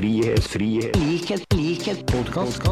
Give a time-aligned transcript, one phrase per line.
[0.00, 2.62] frihet, frihet, likhet, likhet, podkast.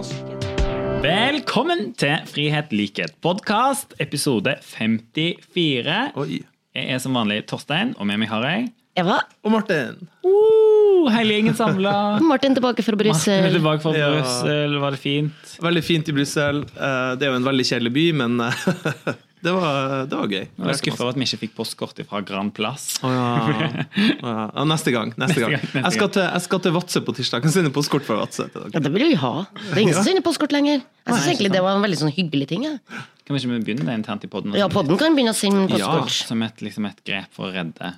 [1.04, 5.98] Velkommen til Frihet, likhet, podkast, episode 54.
[6.16, 6.38] Oi.
[6.72, 9.18] Jeg er som vanlig Torstein, og med meg har jeg Eva.
[9.44, 10.00] Og Martin.
[10.24, 11.92] uh, Hele gjengen samla.
[12.32, 13.50] Martin tilbake fra Brussel.
[13.58, 14.08] Tilbake fra Ja.
[14.16, 15.52] Brussel, var det fint?
[15.62, 16.64] Veldig fint i Brussel.
[16.64, 18.64] Eh, Det er jo en veldig kjedelig by, men eh,
[19.42, 20.44] det var, det var gøy.
[20.46, 22.86] Jeg var skuffa over at vi ikke fikk postkort fra Grand Plass.
[23.06, 23.26] Oh, ja.
[23.48, 24.46] Oh, ja.
[24.54, 25.12] Oh, Neste gang.
[25.20, 25.54] Neste gang.
[25.54, 27.38] gang, neste Jeg skal til, jeg skal til Vadsø på tirsdag.
[27.38, 29.32] Jeg kan sende postkort fra Vadsø til Ja, det vil vi ha.
[29.54, 30.82] Det er ingen som sender postkort lenger.
[30.82, 32.66] Jeg synes egentlig det var en veldig sånn hyggelig ting.
[32.68, 32.80] jeg.
[33.28, 34.54] Kan vi ikke begynne det internt i podden?
[34.58, 35.88] Ja, podden kan begynne å sende Ja.
[35.94, 36.28] postkort.
[36.32, 37.94] Som et, liksom et grep for å redde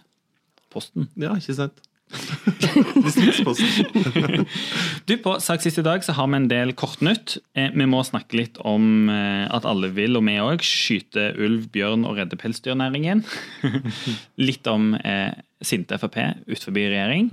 [0.70, 1.08] posten.
[1.18, 1.80] Ja, ikke sant?
[3.04, 4.46] Distriktsposten.
[5.08, 7.36] Du, På Sak sist i dag så har vi en del kortnytt.
[7.58, 11.68] Eh, Vi må snakke litt om eh, at alle vil, og vi òg, skyte ulv,
[11.74, 13.22] bjørn og redde pelsdyrnæringen.
[14.48, 17.30] litt om eh, sinte Frp utenfor regjering.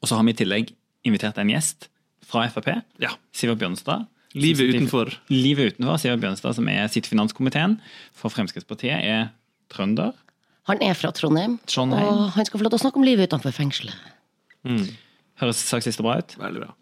[0.00, 1.88] Og så har vi i tillegg invitert en gjest
[2.24, 2.70] fra Frp.
[3.02, 3.14] Ja.
[3.36, 4.06] Sivert Bjørnstad.
[4.34, 5.12] Livet utenfor.
[5.30, 6.00] Livet utenfor.
[6.02, 7.78] Sivert Bjørnstad, som er sitt finanskomiteen
[8.16, 9.28] for Fremskrittspartiet, er
[9.72, 10.14] trønder.
[10.70, 12.06] Han er fra Trondheim, Trondheim.
[12.08, 13.94] og han skal få lov til å snakke om livet utenfor fengselet.
[15.42, 16.36] Høres saksiste bra ut?
[16.40, 16.72] Veldig bra.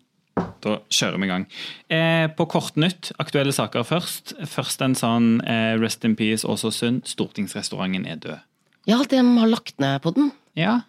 [0.62, 1.44] Da kjører vi i gang.
[1.92, 4.36] Eh, på Kortnytt, aktuelle saker først.
[4.48, 7.02] Først en sånn eh, Rest in peace, Åsåsund.
[7.10, 8.46] Stortingsrestauranten er død.
[8.88, 10.30] Ja, de har lagt ned på den.
[10.58, 10.80] Ja.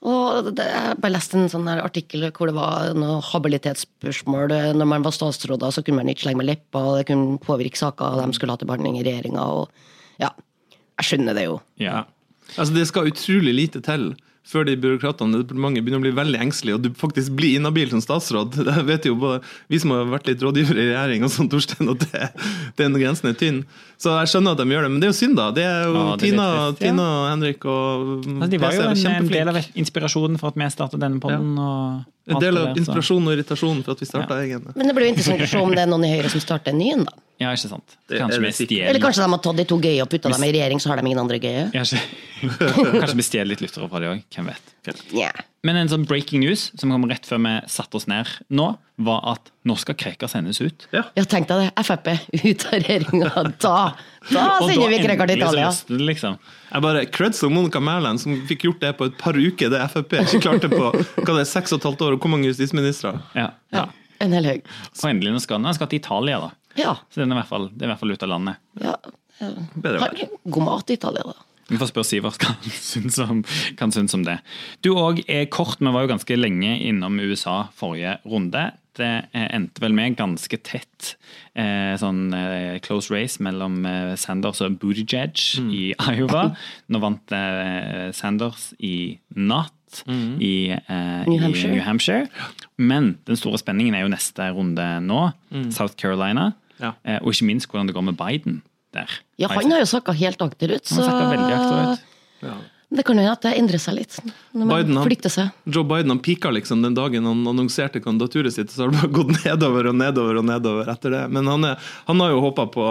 [0.00, 4.54] Og det, jeg bare leste en sånn artikkel hvor det var noe habilitetsspørsmål.
[4.78, 7.80] Når man var statsråder, så kunne man ikke slenge med leppa, og det kunne påvirke
[7.80, 9.44] saker de skulle ha til behandling i regjeringa.
[9.44, 10.32] Og ja,
[11.02, 11.60] jeg skjønner det jo.
[11.82, 12.06] ja.
[12.56, 14.12] Altså, det skal utrolig lite til
[14.50, 17.90] før de byråkratene i departementet begynner å bli veldig engstelige, og du faktisk blir inhabil
[17.92, 18.56] som statsråd.
[18.70, 21.90] Det vet jo både vi som har vært litt rådgivere i regjering, og sånn, Torstein,
[21.92, 22.30] at det,
[22.80, 23.60] den grensen er tynn.
[24.00, 25.50] Så jeg skjønner at de gjør det, men det er jo synd, da.
[25.54, 26.88] Det er jo Ja, det er Tina, litt trist, ja.
[26.88, 28.08] Tina og Henrik og
[28.40, 31.04] Altså, de var jo PC er en, en del av inspirasjonen for at vi startet
[31.04, 31.50] denne podden.
[31.60, 31.80] Ja.
[32.30, 34.70] En del av inspirasjonen og irritasjonen for at vi starta egen.
[34.72, 36.72] Men det blir jo interessant å se om det er noen i Høyre som starter
[36.72, 37.18] en ny en, da.
[37.40, 37.94] Ja, ikke sant.
[38.10, 40.50] Kanskje vi stjeler Eller kanskje de har tatt de to gøye og putta dem i
[40.52, 41.70] regjering, så har de ingen andre gøye.
[41.72, 41.84] Ja,
[43.00, 44.20] Kanskje vi stjeler litt lyttere fra de òg.
[44.34, 44.74] Hvem vet.
[45.12, 45.40] Yeah.
[45.64, 48.70] Men en sånn breaking news som kom rett før vi satte oss ned nå,
[49.00, 50.86] var at nå skal Krekar sendes ut.
[50.92, 51.84] Ja, tenk deg det.
[51.84, 53.30] Frp ut av regjeringa.
[53.60, 53.74] Da,
[54.32, 55.72] da sender vi Krekar til Italia.
[55.88, 56.36] det, liksom.
[56.70, 59.80] Jeg bare Creds og Monica Mæland som fikk gjort det på et par uker, det
[59.96, 62.48] Frp ikke klarte på hva det er, seks og et halvt år, og hvor mange
[62.52, 63.16] justisministre?
[63.36, 63.50] Ja.
[63.72, 63.88] Ja,
[64.20, 64.72] en hel haug.
[65.00, 66.52] Og endelig nå skal han, han skal til Italia, da.
[66.78, 66.96] Ja.
[67.10, 68.66] Så den er i hvert fall, det er i hvert fall ut av landet.
[68.82, 68.96] ja.
[69.40, 69.54] ja.
[69.74, 70.26] Bedre vær.
[70.44, 71.46] God mat i Italia, da.
[71.70, 73.42] Vi får spørre Sivert hva han syns om,
[73.78, 74.40] han syns om det.
[74.84, 78.70] Du òg er kort, vi var jo ganske lenge innom USA forrige runde.
[78.98, 81.12] Det eh, endte vel med ganske tett
[81.54, 86.48] eh, sånn eh, close race mellom eh, Sanders og Buttigieg i Iowa.
[86.90, 89.76] Nå vant eh, Sanders i natt
[90.06, 91.72] i, eh, New i Hampshire.
[91.74, 92.26] New Hampshire.
[92.78, 95.22] Men den store spenningen er jo neste runde nå.
[95.74, 96.52] South Carolina.
[96.80, 96.94] Ja.
[97.04, 98.62] Eh, og ikke minst hvordan det går med Biden
[98.94, 99.08] der.
[99.38, 102.00] Ja, han har jo sakka helt akterut, Han så veldig akterut.
[102.42, 102.54] Ja.
[102.90, 104.16] det kan jo hende at det endrer seg litt.
[104.54, 105.52] Når man Biden, han- flytter seg.
[105.66, 109.12] Joe Biden han pika liksom den dagen han annonserte kandidaturet sitt, så har det bare
[109.12, 111.30] gått nedover og nedover og nedover etter det.
[111.30, 111.76] Men han, er,
[112.08, 112.86] han har jo håpa på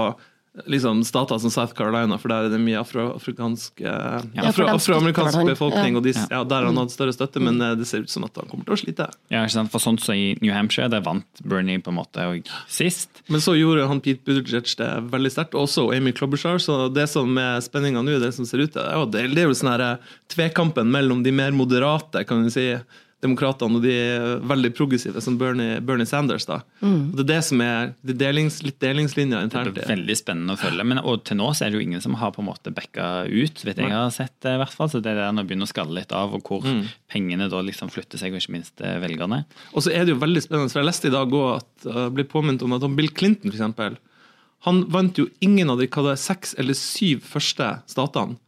[0.67, 5.47] liksom, stater som South Carolina, for der er det mye afroamerikansk afro, Ja, afro, han.
[5.47, 8.09] befolkning, og de, ja, der har han hatt større støtte, men eh, det ser ut
[8.09, 9.07] som at han kommer til å slite.
[9.31, 9.71] Ja, ikke sant?
[9.71, 13.09] For sånn som i New Hampshire, der vant Bernie på en måte og sist.
[13.29, 16.59] Men så gjorde han Pete Buttigieg det veldig sterkt, og også Amy Klobuchar.
[16.59, 19.43] Så det som er spenninga nå, det som ser ut til, er jo- det, det
[19.43, 19.97] er jo sånn eh,
[20.29, 22.71] tvekampen mellom de mer moderate, kan du si,
[23.23, 26.45] demokratene og de er veldig progressive, som Bernie, Bernie Sanders.
[26.47, 26.61] da.
[26.81, 29.73] Og Det er det som er det er delings, litt delingslinja Det internt.
[29.75, 30.85] blir er veldig spennende å følge.
[30.87, 33.27] Men og til nå så er det jo ingen som har på en måte backa
[33.27, 34.89] ut, vet jeg har sett det i hvert fall.
[34.89, 36.63] Så det er der nå begynner å skalle litt av, og hvor
[37.11, 39.43] pengene da liksom flytter seg, og ikke minst eh, velgerne.
[39.73, 42.09] Og så er det jo veldig spennende, for jeg leste i dag også at uh,
[42.13, 43.97] ble påminnet om at Bill Clinton, eksempel,
[44.67, 48.39] han vant jo ingen av de hva det er, seks eller syv første statene.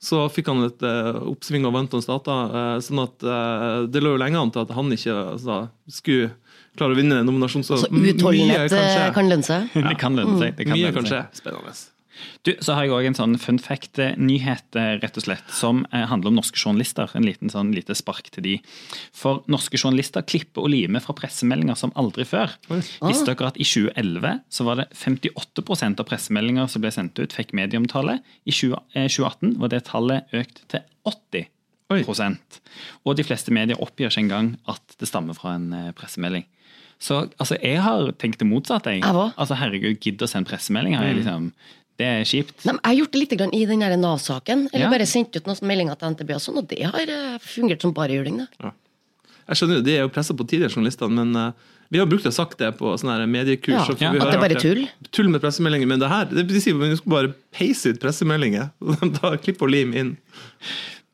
[0.00, 2.54] Så fikk han et uh, oppsving og vant noen stater.
[2.54, 5.58] uh, sånn at uh, Det lå jo lenge an til at han ikke altså,
[5.92, 6.30] skulle
[6.78, 7.64] klare å vinne en nominasjon.
[7.66, 9.68] Så, Så mye utholdenhet kan eh, kan lønne seg.
[9.90, 10.54] Det kan lønne seg.
[10.56, 11.26] Det kan Mye lønne kan seg.
[11.28, 11.42] skje.
[11.42, 11.74] Spennende.
[12.46, 16.06] Du, så har jeg òg en sånn fun fact-nyhet, eh, rett og slett, som eh,
[16.08, 17.10] handler om norske journalister.
[17.16, 18.54] En liten sånn lite spark til de.
[19.16, 22.56] For norske journalister klipper og limer fra pressemeldinger som aldri før.
[22.70, 27.36] Visste dere at i 2011 så var det 58% av pressemeldinger som ble sendt ut,
[27.36, 28.20] fikk medieomtale.
[28.48, 31.48] I 20, eh, 2018 var det tallet økt til 80
[31.90, 32.04] Oi.
[33.02, 36.44] Og de fleste medier oppgir ikke engang at det stammer fra en pressemelding.
[37.00, 38.92] Så altså, jeg har tenkt det motsatte.
[38.92, 39.02] Jeg.
[39.02, 39.32] Jeg.
[39.40, 40.98] Altså, herregud, gidd å sende pressemelding.
[40.98, 41.48] Har jeg liksom,
[42.00, 42.54] det er kjipt.
[42.64, 44.68] Nei, men jeg har gjort det litt grann i den Nav-saken.
[44.72, 44.90] Eller Ja.
[44.92, 47.92] bare sendt ut noen meldinger til NTB, og sånn, og det har eh, fungert som
[47.92, 48.46] bare juling.
[48.60, 48.72] Ja.
[49.50, 51.52] Jeg skjønner jo, De er jo pressa på tidligere, journalistene, men eh,
[51.90, 53.74] vi har brukt å sagt det på sånne her mediekurs.
[53.74, 54.82] Ja, så får ja, at det er bare tull.
[55.10, 55.88] Tull med pressemeldinger.
[55.90, 58.70] Men det her, det vil si vi skal bare peise ut pressemeldinger.
[59.20, 60.12] Da klipper og lim inn.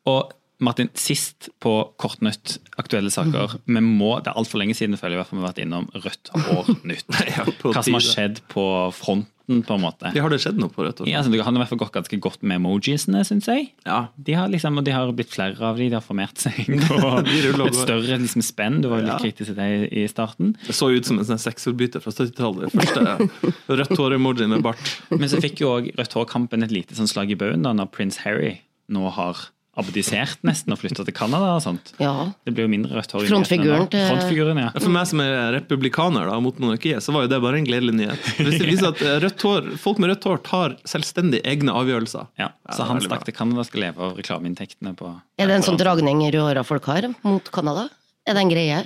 [0.07, 3.59] Og Martin, sist på Kortnytt, aktuelle saker.
[3.69, 6.71] Vi må, Det er altfor lenge siden føler jeg vi har vært innom Rødt år
[6.89, 7.05] nytt.
[7.61, 8.65] Hva som har skjedd på
[8.97, 10.11] fronten, på en måte.
[10.17, 11.03] Ja, har det skjedd noe på Rødt?
[11.07, 13.69] Ja, altså, det har i hvert fall gått ganske godt med emojisene, syns jeg.
[13.87, 13.99] Ja.
[14.17, 16.57] De har liksom, og de har blitt flere av de, de har formert seg.
[16.97, 18.81] Og et større liksom, spenn.
[18.83, 19.19] Du var jo litt Ja.
[19.23, 20.55] kritisk til det i starten.
[20.67, 22.73] Det så ut som en sånn sexforbryter fra 70-tallet.
[22.75, 24.97] Første rødt hår-emoji med bart.
[25.13, 27.93] Men så fikk jo òg Rødt Hår-kampen et lite sånn slag i baugen da når
[27.95, 28.57] prins Harry
[28.91, 31.93] nå har abdisert nesten og flytta til Canada og sånt.
[32.01, 32.13] Ja.
[32.47, 34.71] Det blir jo mindre rødt hår i Frontfiguren til- Frontfiguren, ja.
[34.79, 37.95] For meg som er republikaner da, mot monarkiet, så var jo det bare en gledelig
[37.99, 38.31] nyhet.
[38.41, 42.27] Hvis det viser at eh, rødt hår, folk med rødt hår tar selvstendig egne avgjørelser.
[42.41, 42.49] ja.
[42.75, 46.25] Så han stakk til Canada skal leve av reklameinntektene på Er det en sånn dragning
[46.27, 47.89] i røra folk har mot Canada?
[48.27, 48.79] Er det en greie?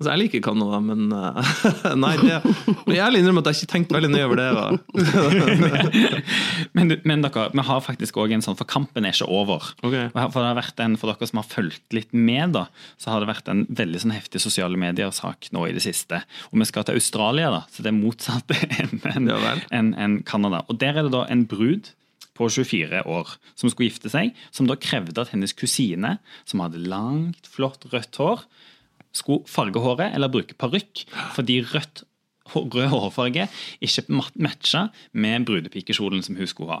[0.00, 1.50] Altså, jeg liker Canada, men uh,
[2.04, 2.38] Nei, det
[2.86, 4.48] men jeg ærlig innrømme at jeg ikke tenkte veldig nøye over det.
[6.76, 9.64] Men, men dere, vi har faktisk òg en sånn, for kampen er ikke over.
[9.84, 10.08] Okay.
[10.14, 12.64] For, en, for dere som har fulgt litt med, da,
[13.00, 16.22] så har det vært en veldig sånn heftig sosiale medier-sak nå i det siste.
[16.50, 20.62] Og vi skal til Australia, da, så det er motsatt enn Ja en, en Canada.
[20.70, 21.92] Og der er det da en brud
[22.40, 26.16] på 24 år som skulle gifte seg, som da krevde at hennes kusine,
[26.48, 28.46] som hadde langt, flott rødt hår,
[29.16, 31.04] skulle farge håret eller bruke parykk,
[31.36, 32.04] fordi rødt
[32.50, 33.44] rød hårfarge
[33.84, 36.80] ikke mat- matcha med brudepikekjolen som hun skulle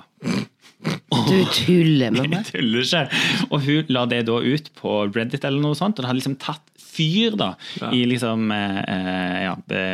[1.28, 2.40] Du tuller med meg?
[2.40, 3.20] Jeg tuller ikke.
[3.52, 6.38] Og hun la det da ut på Reddit eller noe sånt, og det hadde liksom
[6.42, 7.92] tatt fyr da, Ja.
[7.94, 9.84] i liksom eh, eh, Ja, det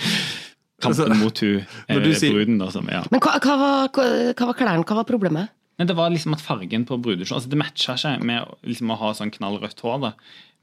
[0.82, 3.04] Kampen Altså, mot hun eh, bruden, da, som Ja.
[3.10, 4.84] Men hva, hva, var, hva, hva var klærne?
[4.84, 5.52] Hva var problemet?
[5.78, 8.96] Men det var liksom at fargen på brudekjolen altså Det matcha ikke med liksom å
[8.96, 10.10] ha sånn knallrødt hår da,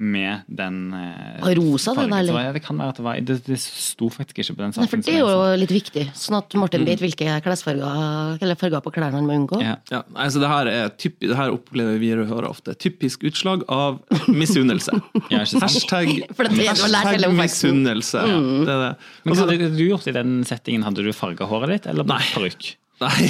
[0.01, 2.09] med den eh, rosa, det fargen.
[2.09, 2.33] da, eller?
[2.33, 4.71] Så ja, det kan være at det var Det, det sto faktisk ikke på den
[4.73, 4.89] Nei, saken.
[4.89, 5.51] for Det er jo så.
[5.61, 9.61] litt viktig, sånn at Martin vet hvilke klesfarger eller farger på klærne han må unngå.
[9.61, 9.75] Ja.
[9.93, 12.73] Ja, altså det her, er typisk, det her opplever vi og hører ofte.
[12.73, 14.97] Typisk utslag av misunnelse.
[15.33, 15.45] Ja.
[15.61, 18.21] Hashtag, det det hashtag misunnelse.
[18.25, 18.33] Mm.
[18.33, 18.93] Ja, det er det.
[19.23, 20.83] Men Altså, hva hadde du gjort i den settingen?
[20.89, 22.19] Hadde du farga håret ditt, eller Nei.
[22.33, 22.73] parykk?
[23.03, 23.27] Nei.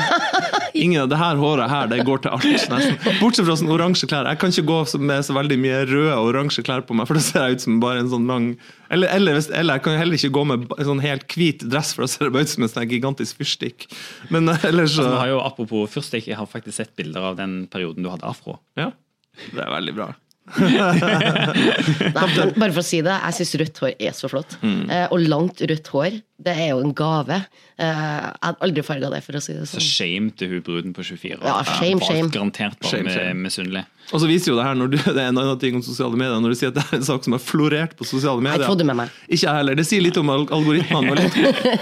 [0.80, 2.94] Ingen av det her håret her, det går til alt, nesten.
[3.18, 4.28] Bortsett fra sånn oransje klær.
[4.30, 7.18] Jeg kan ikke gå med så veldig mye røde og oransje klær på meg, for
[7.18, 8.46] da ser jeg ut som bare en sånn lang
[8.90, 12.06] Eller, eller, eller jeg kan heller ikke gå med en sånn helt hvit dress, for
[12.06, 13.86] da ser jeg bare ut som en sånn gigantisk fyrstikk.
[14.34, 17.38] Men eh, ellers så Altså, har jo, apropos fyrstikk, jeg har faktisk sett bilder av
[17.38, 18.60] den perioden du hadde afro.
[18.78, 18.92] Ja,
[19.50, 20.12] det er veldig bra.
[20.58, 24.56] Nei, bare for å si det, jeg syns rødt hår er så flott.
[24.64, 24.82] Mm.
[24.90, 27.36] Eh, og langt rødt hår, det er jo en gave.
[27.80, 29.80] Eh, jeg hadde aldri farga det, for å si det sånn.
[29.80, 31.46] Så shame til hun bruden på 24 år.
[31.46, 32.30] Ja, shame, shame.
[32.32, 33.42] Garantert bare Shame, shame.
[33.46, 33.84] misunnelig.
[34.10, 36.16] Og så viser jo det her, når du, det er en annen ting om sosiale
[36.18, 38.64] medier, når du sier at det er en sak som har florert på sosiale medier.
[38.66, 39.12] Jeg med meg.
[39.28, 39.78] Ikke jeg heller.
[39.78, 41.28] Det sier litt om al- algoritmene.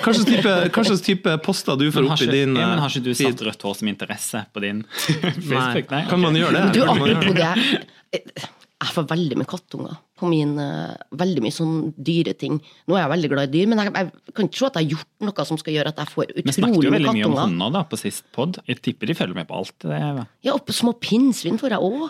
[0.02, 3.06] Hva slags type, type poster du får opp i din ja, men eh, har ikke
[3.06, 3.32] du feed?
[3.32, 5.32] satt rødt hår som interesse på din Nei.
[5.40, 5.88] Facebook?
[5.94, 6.02] Nei.
[6.10, 6.66] Kan man gjøre det?
[6.76, 8.44] Du, apropos det?
[8.78, 12.58] Jeg får veldig mye kattunger på min eh, Veldig mye sånn dyreting.
[12.88, 14.84] Nå er jeg veldig glad i dyr, men jeg, jeg kan ikke se at jeg
[14.88, 17.34] har gjort noe som skal gjøre at jeg får Vi snakket jo veldig mye om
[17.34, 17.48] kattunger.
[17.48, 18.58] hunder da på sist pod.
[18.68, 19.74] Jeg tipper de følger med på alt.
[19.82, 22.08] Det er, Ja, og små pinnsvin får jeg òg.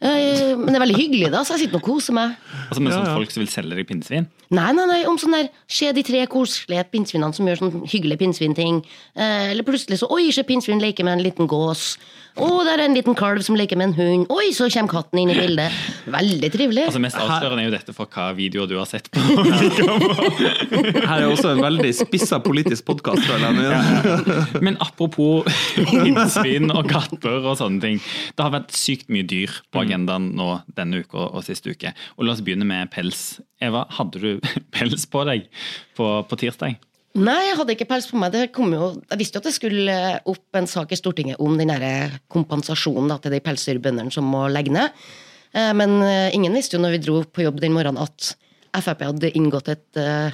[0.00, 2.36] Men det er veldig hyggelig, da, så jeg sitter og koser meg.
[2.68, 3.16] altså med Ja, sånne ja.
[3.20, 4.28] folk som vil selge deg pinnsvin.
[4.50, 8.18] Nei, nei, nei, om sånn der Se de tre koselige pinnsvinene som gjør sånn hyggelige
[8.24, 8.80] pinnsvinting.
[9.14, 11.94] Eh, eller plutselig så Oi, se pinnsvin leker med en liten gås.
[12.40, 14.26] Å, der er en liten kalv som leker med en hund.
[14.34, 15.70] Oi, så kommer katten inn i bildet.
[16.10, 16.86] Veldig trivelig.
[16.90, 17.02] Altså
[17.50, 19.20] Mest avslørende er jo dette for hva videoer du har sett på.
[21.08, 24.60] Her er også en veldig spissa politisk podkast, føler jeg.
[24.62, 25.48] Men apropos
[25.90, 27.98] pinnsvin og katter og sånne ting.
[28.36, 31.92] Det har vært sykt mye dyr på agendaen nå denne uka og sist uke.
[32.18, 33.40] Og La oss begynne med pels.
[33.60, 35.48] Eva, hadde du pels på deg
[35.98, 36.78] på, på tirsdag?
[37.18, 38.30] Nei, jeg hadde ikke pels på meg.
[38.36, 39.96] Det kom jo, jeg visste jo at det skulle
[40.30, 44.46] opp en sak i Stortinget om den der kompensasjonen da, til de pelsdyrbøndene som må
[44.52, 44.94] legge ned.
[45.54, 48.34] Eh, Men eh, ingen visste jo når vi dro på jobb den morgenen at
[48.80, 50.30] Frp hadde inngått et eh,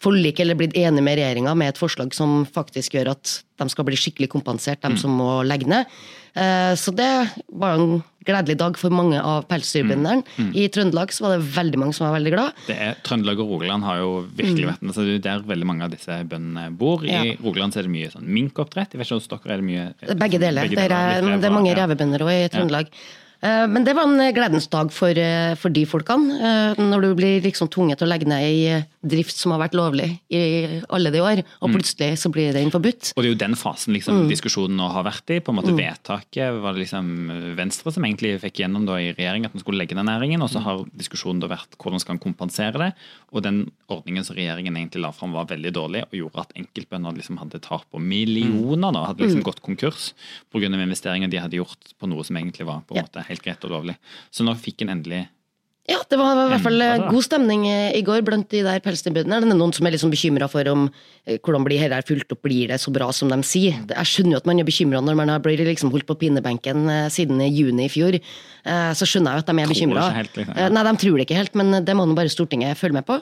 [0.00, 3.84] forlik eller blitt enig med regjeringa med et forslag som faktisk gjør at de skal
[3.84, 5.84] bli skikkelig kompensert, de som må legge ned.
[6.80, 7.08] Så det
[7.52, 10.22] var en gledelig dag for mange av pelsdyrbøndene.
[10.56, 12.56] I Trøndelag så var det veldig mange som var veldig glad.
[12.70, 15.84] Det er, Trøndelag og Rogaland har jo virkelig vært altså, det er der veldig mange
[15.84, 17.04] av disse bøndene bor.
[17.04, 17.26] I Mm.
[17.34, 17.36] Ja.
[17.44, 18.94] Rogaland så er det mye sånn minkoppdrett.
[18.96, 20.70] Jeg vet ikke hos dere er det mye Begge deler.
[20.72, 21.82] det, er, det er mange ja.
[21.82, 22.88] revebønder òg i Trøndelag.
[22.88, 26.34] Eh, Men det var en gledens dag for, eh, for de folkene.
[26.40, 29.76] Eh, Når du blir liksom tvunget til å legge ned ei drift som har vært
[29.78, 30.40] lovlig i
[30.92, 33.12] alle de år, og plutselig så blir den forbudt.
[33.14, 35.38] Og det er jo den fasen liksom, diskusjonen nå har vært i.
[35.40, 37.08] på en måte Vedtaket var det liksom
[37.56, 40.52] Venstre som egentlig fikk gjennom da i regjering at man skulle legge ned næringen, og
[40.52, 42.90] så har diskusjonen da vært hvordan skal man kompensere det.
[43.32, 47.16] Og den ordningen som regjeringen egentlig la fram var veldig dårlig og gjorde at enkeltbønder
[47.16, 48.92] liksom hadde tap på millioner.
[48.92, 50.12] da, Hadde liksom gått konkurs
[50.52, 50.68] pga.
[50.68, 53.78] investeringer de hadde gjort på noe som egentlig var på en måte helt greit og
[53.78, 53.96] lovlig.
[54.30, 55.24] Så nå fikk en endelig
[55.88, 58.82] Ja, det var i hvert fall eh, god stemning eh, i går blant de der
[58.84, 59.40] pelsdyrbøndene.
[59.42, 60.84] Det er noen som er liksom bekymra for om
[61.24, 63.80] eh, hvordan blir dette fulgt opp, blir det så bra som de sier.
[63.88, 66.84] Jeg skjønner jo at man er bekymra når man har blitt liksom holdt på pinebenken
[66.84, 68.20] eh, siden juni i fjor.
[68.60, 70.06] Så skjønner jeg jo at de er bekymra.
[70.20, 70.68] liksom, ja.
[70.68, 73.16] Nei, de tror det ikke helt, men det må nå bare Stortinget følge med på.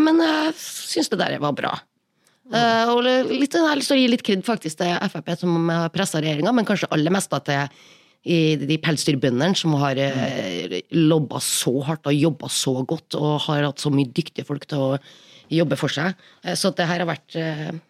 [0.00, 1.74] Men jeg syns det der var bra.
[2.88, 5.92] Og litt, jeg har lyst til å gi litt kred faktisk til Frp som har
[5.92, 7.68] pressa regjeringa, men kanskje aller mest da til
[8.24, 13.64] i de pelsdyrbøndene som har eh, lobba så hardt og jobba så godt og har
[13.70, 14.90] hatt så mye dyktige folk til å
[15.52, 16.14] jobbe for seg.
[16.44, 17.80] Eh, Så det her har vært en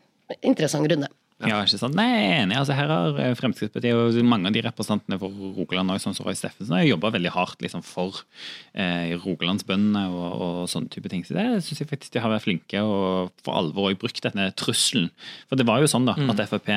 [0.43, 1.11] interessant runde.
[1.43, 1.97] Ja, ikke sant?
[1.99, 2.55] Nei, jeg er enig.
[2.55, 6.29] Altså, her har eh, Fremskrittspartiet og mange av de representantene for Rogaland også, sånn som
[6.29, 8.21] Roy Steffensen, har jobba veldig hardt liksom, for
[8.79, 11.25] eh, Rogalandsbøndene og, og sånne type ting.
[11.27, 14.53] Så det syns jeg faktisk de har vært flinke og for alvor òg brukt denne
[14.55, 15.11] trusselen.
[15.51, 16.31] For det var jo sånn da, Mm.
[16.31, 16.71] at Frp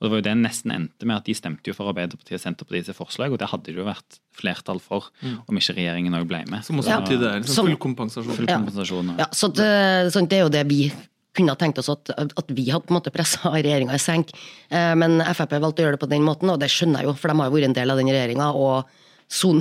[0.00, 2.40] og det var jo det nesten endte med at De stemte jo for Arbeiderpartiet og
[2.40, 5.10] Senterpartiet sitt forslag, og det hadde det jo vært flertall for
[5.46, 6.64] om ikke regjeringen òg ble med.
[6.64, 7.00] Som også Ja.
[7.04, 8.32] er liksom full kompensasjon.
[8.34, 9.06] Full kompensasjon.
[9.12, 9.16] ja.
[9.18, 10.90] Ja, så det, sånn, det er jo det vi
[11.36, 14.32] kunne ha tenkt oss at, at vi hadde på en måte pressa regjeringa i senk.
[14.70, 17.14] Eh, Men Frp valgte å gjøre det på den måten, og det skjønner jeg jo,
[17.14, 18.48] for de har jo vært en del av den regjeringa.
[18.56, 18.84] Og
[19.30, 19.60] son,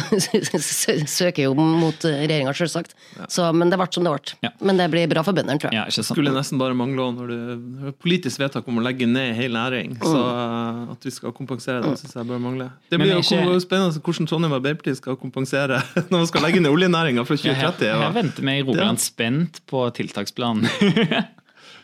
[1.20, 2.96] søker jo mot regjeringa, selvsagt.
[3.30, 4.34] Så, men det ble som det ble.
[4.48, 4.52] Ja.
[4.66, 5.78] Men det blir bra for bøndene, tror jeg.
[5.78, 6.10] Ja, ikke sant?
[6.18, 9.96] skulle nesten bare mangle når du har politisk vedtak om å legge ned hele næring.
[10.02, 12.74] Så uh, at vi skal kompensere det, syns jeg bare mangler.
[12.90, 16.74] Det blir ikke- jo spennende hvordan Trondheim Arbeiderparti skal kompensere når man skal legge ned
[16.74, 17.86] oljenæringa fra 2030.
[17.86, 20.66] Jeg, jeg, jeg venter med i Rogaland spent på tiltaksplanen.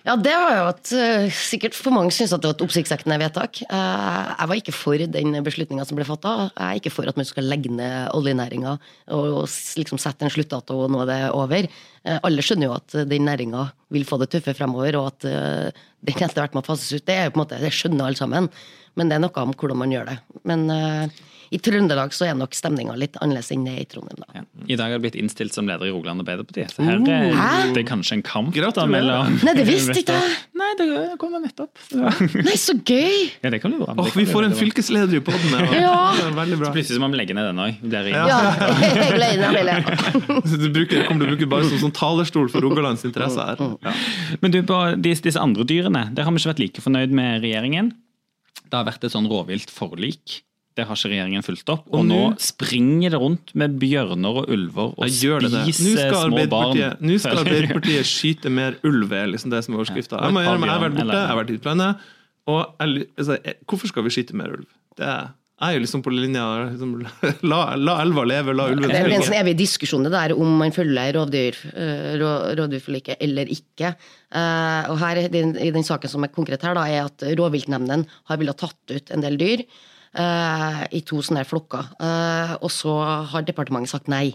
[0.05, 3.17] Ja, det var jo et eh, Sikkert for mange syns at det var et oppsiktsvekkende
[3.23, 3.57] vedtak.
[3.65, 6.33] Eh, Jeg var ikke for den beslutninga som ble fatta.
[6.51, 8.75] Jeg er ikke for at man skal legge ned oljenæringa
[9.17, 11.65] og liksom sette en sluttdato og nå er det over.
[12.05, 16.21] Eh, Alle skjønner jo at den næringa vil få det tøffe fremover, og at den
[16.21, 17.05] etter hvert må fases ut.
[17.07, 18.49] Det er jo på en måte, det skjønner alle sammen,
[18.97, 20.17] men det er noe om hvordan man gjør det.
[20.45, 20.67] Men
[21.53, 24.39] i Trøndelag så er nok stemninga litt annerledes enn det er i Trondheim, da.
[24.39, 24.43] Ja.
[24.65, 26.65] I dag har du blitt innstilt som leder i Rogaland Arbeiderparti.
[26.71, 27.49] Så her er Hæ?
[27.75, 30.37] det er kanskje en kamp da, mellom Nei, det visste ikke jeg!
[30.61, 30.87] Nei, det
[31.21, 31.73] kommer nettopp.
[31.93, 32.13] Ja,
[32.47, 33.29] Nei, så gøy!
[33.43, 33.95] det kan du bra.
[34.01, 35.53] Åh, vi får en fylkesleder i poden!
[35.75, 36.13] Ja.
[36.35, 36.69] Veldig bra.
[36.73, 37.81] Plutselig så må vi legge ned den òg.
[37.91, 38.23] Ja.
[38.25, 38.37] Ja,
[38.81, 40.55] jeg gleder meg veldig.
[40.65, 43.99] Du bruker, kommer du bruke bare som sånn talerstol for Rogalands interesser her.
[44.41, 47.43] Men du, på disse, disse andre dyrene, der har vi ikke vært like fornøyd med
[47.45, 47.91] regjeringen.
[48.65, 50.39] Det har vært et sånn rovviltforlik.
[50.75, 51.85] Det har ikke regjeringen fulgt opp.
[51.87, 55.61] Og, Og nå nå- springer det rundt med bjørner og ulver og Jeg det det.
[55.71, 56.81] Spiser små barn.
[56.99, 60.19] Nå skal Arbeiderpartiet skyte mer ulv, er liksom det som er overskrifta.
[60.19, 62.05] Ja, Jeg, jeg har vært borte, jeg har vært i utlandet.
[62.51, 64.67] Og jeg, altså, jeg- hvorfor skal vi skyte mer ulv?
[64.99, 66.91] Det er, jeg er jo liksom på linja liksom,
[67.51, 70.57] la, la elva leve, la ulven Det er en sånn evig diskusjon det der om
[70.59, 73.95] man følger rovdyr, eh, rå- rovdyrforliket eller ikke.
[74.35, 78.37] Eh, og her, i den, saken som er konkret her, da, er at rovviltnemndene har
[78.43, 79.63] villet tatt ut en del dyr
[80.15, 81.89] i to sånne flokker.
[81.99, 82.93] Eh, og så
[83.31, 84.29] har departementet sagt nei.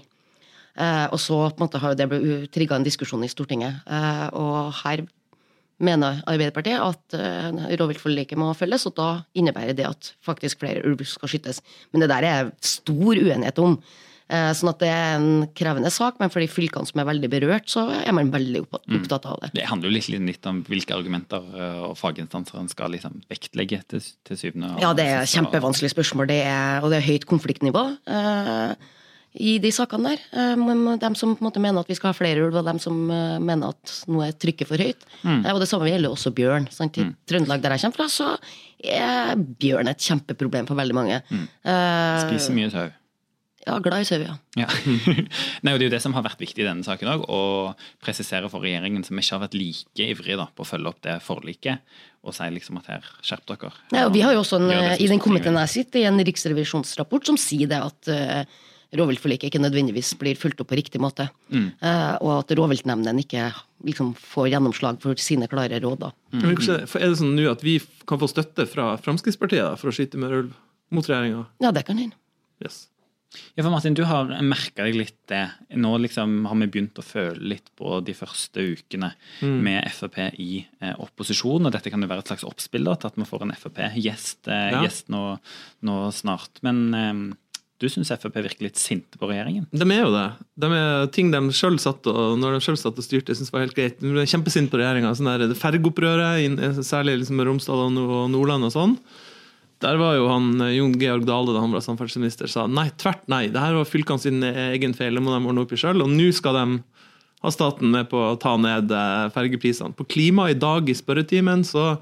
[0.77, 2.09] Eh, og så på en måte har det
[2.53, 3.81] trigga en diskusjon i Stortinget.
[3.89, 5.07] Eh, og her
[5.81, 7.17] mener Arbeiderpartiet at
[7.81, 11.63] rovviltforliket må følges, og da innebærer det at faktisk flere ulv skal skytes.
[11.93, 13.79] Men det der er stor uenighet om.
[14.31, 17.31] Eh, sånn at det er en krevende sak, men for de fylkene som er veldig
[17.33, 19.51] berørt, så er man veldig opptatt av det.
[19.59, 23.81] Det handler jo litt, litt om hvilke argumenter eh, og faginstanser en skal liksom vektlegge
[23.91, 27.09] til, til syvende og Ja, det er kjempevanskelige kjempevanskelig spørsmål, det er, og det er
[27.09, 28.87] høyt konfliktnivå eh,
[29.41, 30.23] i de sakene der.
[31.03, 32.97] De som på en måte mener at vi skal ha flere ulv, og de som
[33.07, 35.07] mener at nå er trykket for høyt.
[35.23, 35.45] Mm.
[35.53, 36.67] og det samme gjelder også bjørn.
[36.75, 36.99] Sant?
[36.99, 38.33] I Trøndelag, der jeg kommer fra, så
[38.83, 41.21] er bjørn et kjempeproblem for veldig mange.
[41.31, 41.47] Mm.
[41.63, 42.91] Spiser mye sau.
[43.67, 44.37] Ja, glad i sau, ja.
[44.57, 44.69] Ja.
[45.65, 47.41] Nei, og Det er jo det som har vært viktig i denne saken òg, å
[48.01, 51.19] presisere for regjeringen, som ikke har vært like ivrig da, på å følge opp det
[51.25, 51.85] forliket,
[52.25, 53.73] og si liksom at her, skjerp dere.
[53.93, 57.31] Nei, og vi har jo også en, I den komiteen jeg sitter, i en riksrevisjonsrapport
[57.31, 58.61] som sier det at uh,
[58.97, 61.29] rovviltforliket ikke nødvendigvis blir fulgt opp på riktig måte.
[61.53, 61.71] Mm.
[61.83, 63.49] Uh, og at rovviltnemndene ikke
[63.87, 66.07] liksom, får gjennomslag for sine klare råd.
[66.07, 66.13] Da.
[66.35, 69.95] Men Er det sånn nå at vi kan få støtte fra Fremskrittspartiet da, for å
[69.95, 70.57] skyte mer ulv
[70.91, 71.47] mot regjeringa?
[71.63, 72.19] Ja, det kan hende.
[72.61, 72.90] Yes.
[73.55, 75.45] Ja, for Martin, du har merka deg litt det.
[75.79, 79.13] Nå liksom har vi begynt å føle litt på de første ukene
[79.47, 81.69] med Frp i eh, opposisjon.
[81.69, 84.51] og Dette kan jo være et slags oppspill da, til at vi får en Frp-gjest
[84.51, 84.83] eh, Ja.
[85.15, 85.23] nå,
[85.87, 86.59] nå snart.
[86.67, 87.23] Men eh,
[87.81, 89.71] du syns Frp virker litt sinte på regjeringen?
[89.71, 90.27] De er jo det.
[90.61, 93.63] De er ting de selv satt og, når de selv satt og styrte, syns var
[93.63, 94.03] helt greit.
[94.03, 95.15] De ble kjempesinte på regjeringa.
[95.15, 98.99] Sånn Fergeopprøret, særlig liksom Romsdal og Nordland og sånn.
[99.81, 103.27] Der var jo han eh, Jon Georg Dale da han var samferdselsminister, sa nei, tvert
[103.33, 103.47] nei.
[103.53, 106.05] Det her var fylkene sin egen feil, det må de ordne opp i sjøl.
[106.05, 106.67] Og nå skal de
[107.41, 109.97] ha staten med på å ta ned eh, fergeprisene.
[109.97, 111.95] På klima i dag i spørretimen så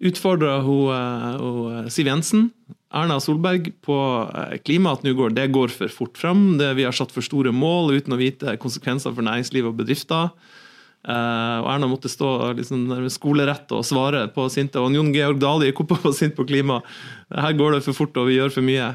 [0.00, 2.48] utfordra hun, eh, hun Siv Jensen
[2.90, 3.96] Erna Solberg på
[4.26, 6.58] eh, klima at går, det går for fort fram.
[6.58, 10.32] Det, vi har satt for store mål uten å vite konsekvenser for næringsliv og bedrifter.
[11.00, 14.80] Eh, og Erna måtte stå liksom, skolerett og svare på sinte.
[14.82, 16.80] Og Jon Georg gikk opp og var sint på klima.
[17.32, 18.92] Her går det for fort, og vi gjør for mye.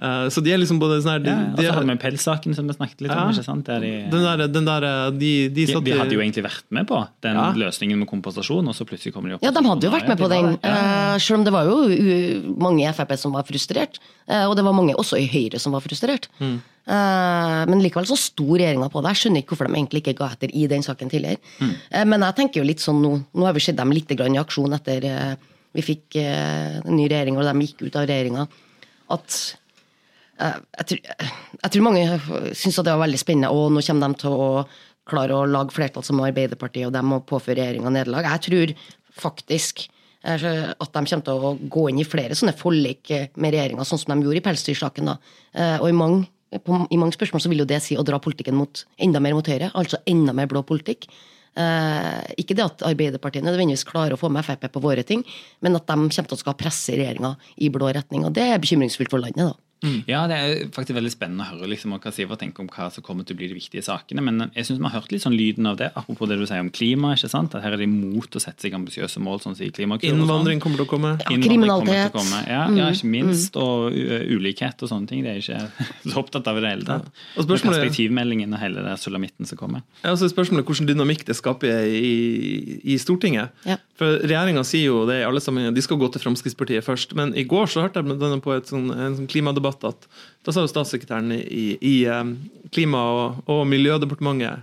[0.00, 2.54] Eh, så de er liksom både sånn her de, Ja, og så hadde vi pelssaken
[2.54, 3.32] som vi snakket litt om.
[3.32, 3.64] Ikke sant?
[3.66, 6.62] Der de, den der, den der, de, de de, satt de hadde jo egentlig vært
[6.70, 7.48] med på den Ja.
[7.52, 10.18] løsningen med kompensasjon, og så plutselig kommer de opp Ja, de hadde jo vært med
[10.22, 11.14] på den, Ja, ja.
[11.14, 13.98] eh, selv om det var jo u- mange i Frp som var frustrert.
[14.28, 16.28] eh, Og det var mange også i Høyre som var frustrert.
[16.38, 16.60] Mm.
[16.86, 19.16] Eh, Men likevel så sto regjeringa på det.
[19.16, 21.38] Jeg skjønner ikke hvorfor de egentlig ikke ga etter i den saken tidligere.
[21.60, 21.74] Mm.
[21.90, 24.34] Eh, Men jeg tenker jo litt sånn nå Nå har vi sett dem litt grann
[24.34, 25.36] i aksjon etter
[25.74, 28.46] vi fikk en ny regjering og de gikk ut av regjeringa.
[29.10, 29.56] At
[30.38, 31.00] tror,
[31.62, 32.04] jeg tror mange
[32.54, 34.48] syns det var veldig spennende, og nå kommer de til å
[35.08, 38.28] klare å lage flertall som Arbeiderpartiet, og de må påføre regjeringa nederlag.
[38.36, 38.74] Jeg tror
[39.18, 39.86] faktisk
[40.22, 43.86] eh, at de kommer til å gå inn i flere sånne forlik eh, med regjeringa,
[43.88, 45.14] sånn som de gjorde i pelsdyrsaken.
[45.14, 46.28] Eh, Og i mange,
[46.64, 49.36] på, i mange spørsmål så vil jo det si å dra politikken mot, enda mer
[49.36, 51.08] mot høyre, altså enda mer blå politikk.
[51.58, 55.24] Eh, ikke det at Arbeiderpartiet nødvendigvis klarer å få med Frp på våre ting,
[55.64, 58.28] men at de kommer til å skal presse regjeringa i blå retning.
[58.28, 59.67] Og det er bekymringsfullt for landet, da.
[60.08, 63.02] Ja, det er faktisk veldig spennende å høre liksom, hva Siver tenker om hva som
[63.06, 64.20] kommer til å bli de viktige sakene.
[64.26, 66.60] Men jeg syns vi har hørt litt sånn lyden av det, apropos det du sier
[66.64, 67.12] om klima.
[67.14, 67.54] ikke sant?
[67.54, 70.08] At her er de imot å sette seg ambisiøse mål, sånn sier Klimakur.
[70.08, 70.24] og sånn.
[70.24, 71.12] Innvandring kommer til å komme.
[71.20, 72.12] Ja, Innvandring til å kriminalitet.
[72.12, 72.40] komme.
[72.48, 73.56] Ja, ja, ikke minst.
[73.56, 75.22] Og ulikhet og sånne ting.
[75.22, 77.06] Det er ikke så opptatt av i det hele tatt.
[77.36, 79.82] Og spørsmålet- Og perspektivmeldingen og hele det sulamitten som kommer.
[80.02, 83.50] Ja, så er spørsmålet Hvilken dynamikk det skaper i, i Stortinget.
[83.64, 83.76] Ja.
[83.98, 87.16] For Regjeringa sier jo det i alle sammenhenger, de skal gå til Fremskrittspartiet først.
[87.18, 90.06] Men i går så hørte jeg på et sånn, en sånn klimadebatt at
[90.46, 92.34] da sa jo statssekretæren i, i eh,
[92.74, 94.62] Klima- og, og miljødepartementet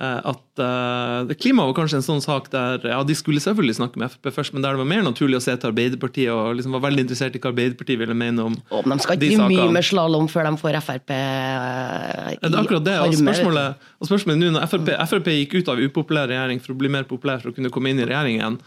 [0.00, 4.08] at uh, klima var kanskje en sånn sak der ja, de skulle selvfølgelig snakke med
[4.14, 6.86] Frp først, men der det var mer naturlig å se til Arbeiderpartiet og liksom var
[6.86, 9.84] veldig interessert i hva Arbeiderpartiet ville mene om Og de skal ikke drive mye med
[9.84, 12.94] slalåm før de får Frp i det er akkurat det.
[13.04, 16.78] Og spørsmålet, og spørsmålet nå når Frp, Frp gikk ut av upopulær regjering for å
[16.80, 18.58] bli mer populær for å kunne komme inn i regjering igjen.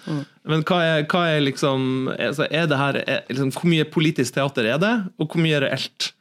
[0.45, 4.37] Men hva er, hva er liksom er, er det her, er, liksom, Hvor mye politisk
[4.37, 6.14] teater er det, og hvor mye reelt eh,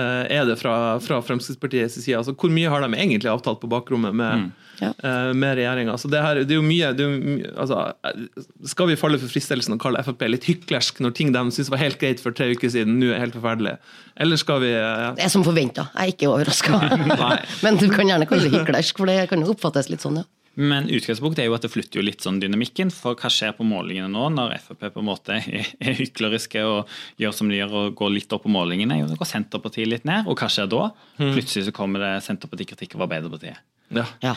[0.00, 2.16] er det fra, fra Fremskrittspartiets side?
[2.18, 4.88] Altså, hvor mye har de egentlig avtalt på bakrommet med, Ja.
[4.90, 5.94] eh, med regjeringa?
[6.00, 8.24] Så det, her, det er jo mye, er jo mye altså, eh,
[8.66, 11.78] Skal vi falle for fristelsen å kalle Frp litt hyklersk når ting de syntes var
[11.84, 13.76] helt greit for tre uker siden, nå er helt forferdelig?
[14.18, 15.88] Eller skal vi eh, Det er som forventa.
[15.94, 16.80] Jeg er ikke overraska.
[17.64, 20.28] Men du kan gjerne kalle det hyklersk, for det kan jo oppfattes litt sånn, ja.
[20.54, 22.92] Men utgangspunktet er jo at det flytter jo litt sånn dynamikken.
[22.94, 26.90] For hva skjer på målingene nå, når Frp på en måte er, er hykleriske og
[27.20, 29.00] gjør som de gjør og går litt opp på målingene?
[29.00, 30.88] Jo, da går Senterpartiet litt ned, og hva skjer da?
[31.18, 33.62] Plutselig så kommer det Senterpartikritikk av Arbeiderpartiet.
[33.94, 34.04] ja.
[34.24, 34.34] ja.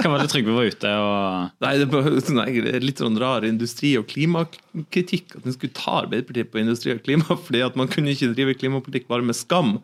[0.00, 4.08] Hva var det Trygve var ute og Nei, det er litt sånn rar industri- og
[4.10, 5.36] klimakritikk.
[5.38, 8.56] At en skulle ta Arbeiderpartiet på industri og klima fordi at man kunne ikke drive
[8.62, 9.76] klimapolitikk bare med skam.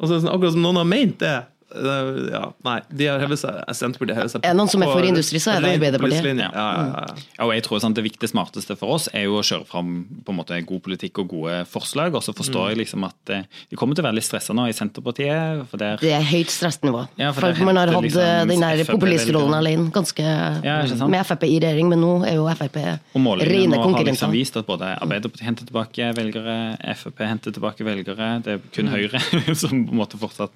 [0.00, 1.38] Og så er det sånn, Akkurat som noen har ment det.
[1.72, 4.82] Det- Ja, nei, de har hevet seg, Senterpartiet har hevet seg Er det noen som
[4.82, 6.38] er for industri, så er det Arbeiderpartiet.
[6.38, 7.14] Ja, ja, ja.
[7.38, 10.06] Ja, og jeg tror sant, Det viktige, smarteste for oss er jo å kjøre fram
[10.24, 12.14] på en måte god politikk og gode forslag.
[12.14, 14.66] Og så forstår jeg liksom at eh, de kommer til å være litt stressa nå
[14.68, 15.66] i Senterpartiet.
[15.70, 17.08] for der Det er høyt stressnivå.
[17.18, 20.20] Ja, for for man har hatt liksom eh, den der populistrollen alene ganske
[20.64, 21.10] Ja, ikke sant?
[21.10, 22.76] med Frp i regjering, men nå er jo Frp
[23.14, 27.52] Og målingene rene nå har liksom vist at både Arbeiderpartiet henter tilbake velgere, Frp henter
[27.52, 28.42] tilbake velgere.
[28.42, 29.20] Det er kun Høyre
[29.54, 30.50] som på en måte fortsatt,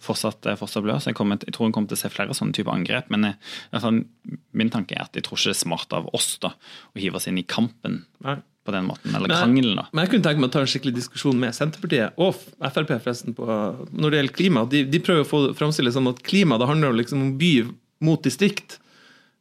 [0.00, 0.98] fortsatt, fortsatt blør.
[1.02, 3.08] Så jeg, kommer, jeg tror en kommer til å se flere sånne typer angrep.
[3.14, 3.38] Men jeg,
[3.72, 3.92] altså,
[4.56, 6.52] min tanke er at jeg tror ikke det er smart av oss da,
[6.94, 8.36] å hive oss inn i kampen Nei.
[8.66, 9.14] på den måten.
[9.14, 9.86] Eller Men- krangelen, da.
[9.92, 13.36] Men jeg kunne tenke meg å ta en skikkelig diskusjon med Senterpartiet og Frp forresten
[13.36, 13.44] på,
[13.92, 14.64] når det gjelder klima.
[14.72, 17.52] De, de prøver å få det framstille som at klima det handler om liksom by
[18.04, 18.78] mot distrikt.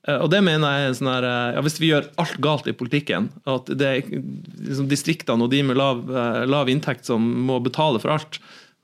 [0.08, 2.67] Eh, Og det mener jeg er sånn her, eh, ja, Hvis vi gjør alt galt
[2.69, 7.25] i politikken, at det er liksom distriktene og de med lav, eh, lav inntekt som
[7.47, 8.38] må betale for alt,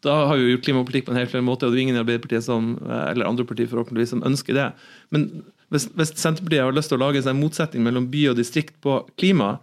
[0.05, 1.99] da har vi jo gjort klimapolitikk på en helt flere måte, og det er ingen
[1.99, 4.69] i Arbeiderpartiet som, eller andre partier forhåpentligvis som ønsker det.
[5.13, 5.27] Men
[5.71, 8.75] hvis, hvis Senterpartiet har lyst til å lage seg en motsetning mellom by og distrikt
[8.83, 9.59] på klima,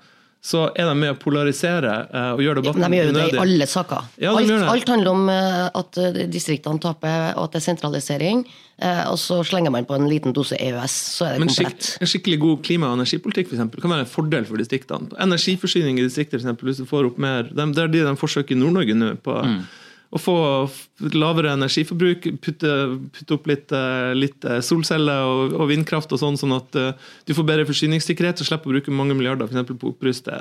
[0.48, 2.87] så er de med å polarisere eh, og gjøre debatten unødig.
[2.87, 4.05] Ja, de gjør jo det i alle saker.
[4.22, 4.68] Ja, de alt, gjør det.
[4.70, 8.44] alt handler om eh, at eh, distriktene taper, og at det er sentralisering.
[8.79, 11.88] eh, Og så slenger man på en liten dose EØS, så er det Men komplett.
[11.90, 15.11] Skik en skikkelig god klima- og energipolitikk for eksempel, kan være en fordel for distriktene.
[15.27, 18.55] Energiforsyning i distrikter, for eksempel, hvis du får opp mer Det er det de forsøker
[18.55, 19.11] i Nord-Norge nå.
[19.27, 19.40] på
[20.09, 20.35] å få
[21.12, 22.75] lavere energiforbruk, putte,
[23.12, 27.09] putte opp litt, eh, litt eh, solceller og, og vindkraft, og sånn, sånn at eh,
[27.29, 30.38] du får bedre forsyningssikkerhet og slipper å bruke mange milliarder for på å oppruste,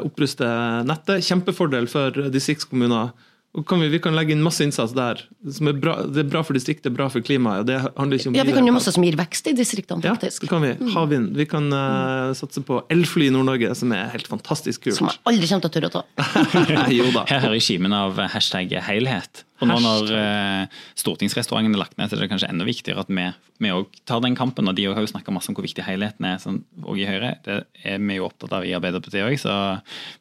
[0.00, 0.46] oppruste
[0.88, 1.26] nettet.
[1.26, 3.12] Kjempefordel for distriktskommuner.
[3.58, 5.24] Og kan vi, vi kan legge inn masse innsats der.
[5.50, 7.66] Som er bra, det er bra for distriktet, bra for klimaet.
[7.66, 10.44] Det handler ikke om Ja, vi kan gjøre masse som gir vekst i distriktene, faktisk.
[10.44, 10.92] Ja, det kan vi.
[10.94, 11.32] Havvind.
[11.34, 15.00] Vi kan uh, satse på elfly i Nord-Norge, som er helt fantastisk kult.
[15.00, 16.04] Som jeg aldri kommer til å tørre å ta.
[17.00, 17.26] jo da.
[17.32, 19.42] Her hører kimen av hashtag helhet.
[19.60, 23.12] Og nå når eh, stortingsrestauranten er lagt ned, så er det kanskje enda viktigere at
[23.12, 23.28] vi
[23.60, 23.70] vi
[24.08, 24.68] tar den kampen.
[24.70, 27.34] Og de har jo snakka masse om hvor viktig helheten er sånn, og i Høyre.
[27.44, 29.56] Det er vi jo opptatt av i Arbeiderpartiet òg, så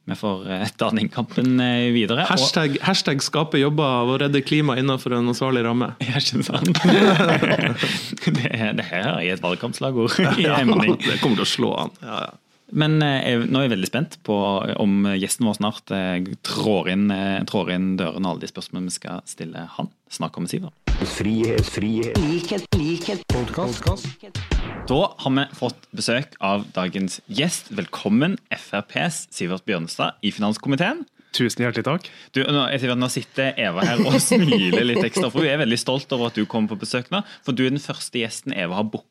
[0.10, 2.26] vi får eh, ta den kampen eh, videre.
[2.28, 5.94] Og- Hashtag, hashtag skape jobber å redde klimaet innenfor en ansvarlig ramme.
[6.10, 6.84] Ja, ikke sant?
[8.36, 11.96] det, det her er et valgkampslagord i ja, det kommer til å slå an.
[12.04, 12.38] Ja, ja.
[12.72, 14.36] Men eh, jeg, nå er jeg veldig spent på
[14.82, 18.92] om gjesten vår snart eh, trår inn, eh, trår inn døren og alle de spørsmålene
[18.92, 19.90] vi skal stille han.
[20.14, 20.74] Snart kommer Siver.
[21.00, 24.10] Frihet, frihet, likhet, likhet, Podcast.
[24.90, 27.72] Da har vi fått besøk av dagens gjest.
[27.78, 31.06] Velkommen, FrPs Sivert Bjørnstad i finanskomiteen.
[31.30, 32.08] Tusen hjertelig takk.
[32.34, 35.52] Du, nå, jeg sier at nå sitter Eva her og smiler litt ekstra, for hun
[35.52, 37.22] er veldig stolt over at du kommer på besøk nå.
[37.46, 39.06] For du er den første gjesten Eva har booka.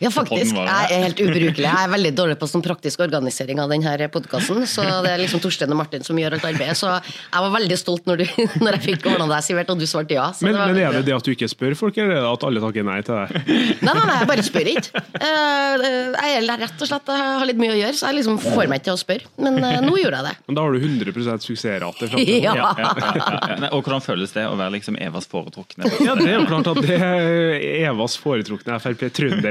[0.00, 0.56] Ja, faktisk.
[0.56, 1.64] Jeg er helt ubrukelig.
[1.66, 4.62] Jeg er veldig dårlig på sånn praktisk organisering av denne podkasten.
[4.64, 6.78] Så det er liksom Torstein og Martin som gjør alt arbeidet.
[6.80, 9.84] Så jeg var veldig stolt når, du, når jeg fikk ordna deg, Sivert, og du
[9.90, 10.30] svarte ja.
[10.32, 12.24] Så Men, det var, men er det det at du ikke spør folk, eller er
[12.24, 13.52] det at alle takker nei til deg?
[13.90, 15.02] Nei, nei, nei, jeg bare spør ikke.
[15.20, 15.84] Eh,
[16.16, 18.70] Jeg er rett og slett jeg har litt mye å gjøre, så jeg liksom får
[18.70, 19.28] meg ikke til å spørre.
[19.44, 20.34] Men eh, nå gjorde jeg det.
[20.48, 22.08] Men da har du 100 suksessrate.
[22.08, 22.32] fram til.
[22.46, 22.54] Ja.
[22.56, 23.22] Ja, ja, ja,
[23.60, 23.68] ja.
[23.76, 25.90] Og hvordan føles det å være liksom Evas foretrukne?
[26.00, 28.78] Ja, det er jo klart at det er Evas foretrukne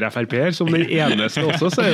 [0.08, 1.86] FRP, trønder-FRP-er, som den eneste også, så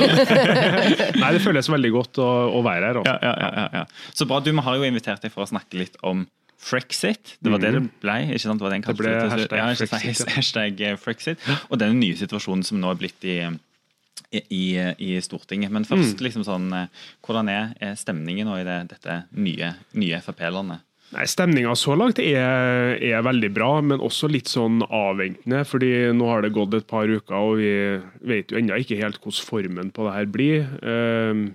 [1.22, 3.00] Nei, det føles veldig godt å, å være her.
[3.02, 3.26] Ja, Altså.
[3.26, 4.12] ja, ja, ja, ja.
[4.16, 4.40] Så bra.
[4.40, 6.26] Du, vi har jo invitert deg for å snakke litt om
[6.66, 7.36] Frexit.
[7.44, 8.14] Det var det det ble?
[8.32, 8.58] ikke sant?
[8.58, 9.90] Det, var det, Det ble hashtag ja, hashtag.
[9.92, 10.34] Frexit, ja.
[10.38, 11.46] hashtag eh, Frexit.
[11.68, 13.36] Og den nye situasjonen som nå er blitt i
[14.32, 14.64] i,
[14.98, 15.70] i- Stortinget.
[15.70, 16.88] Men først, liksom sånn, eh,
[17.24, 20.82] hvordan er, er stemningen nå i det, dette nye, nye Frp-landet?
[21.14, 25.62] Nei, Stemninga så langt er, er veldig bra, men også litt sånn avventende.
[25.64, 27.70] fordi nå har det gått et par uker, og vi
[28.26, 30.66] vet jo ennå ikke helt hvordan formen på det her blir.
[30.82, 31.46] Eh,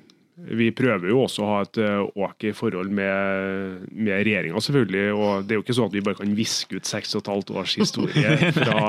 [0.42, 5.04] Vi prøver jo også å ha et eh, ok forhold med, med regjeringa, selvfølgelig.
[5.14, 7.30] Og det er jo ikke sånn at vi bare kan viske ut seks og et
[7.30, 8.80] halvt års historie fra,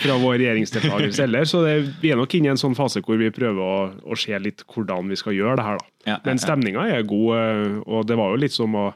[0.00, 1.44] fra vår regjeringsdeltakelse heller.
[1.50, 4.16] Så det, vi er nok inne i en sånn fase hvor vi prøver å, å
[4.16, 5.82] se litt hvordan vi skal gjøre det her.
[6.06, 6.16] da.
[6.30, 8.86] Men stemninga er god, eh, og det var jo litt som å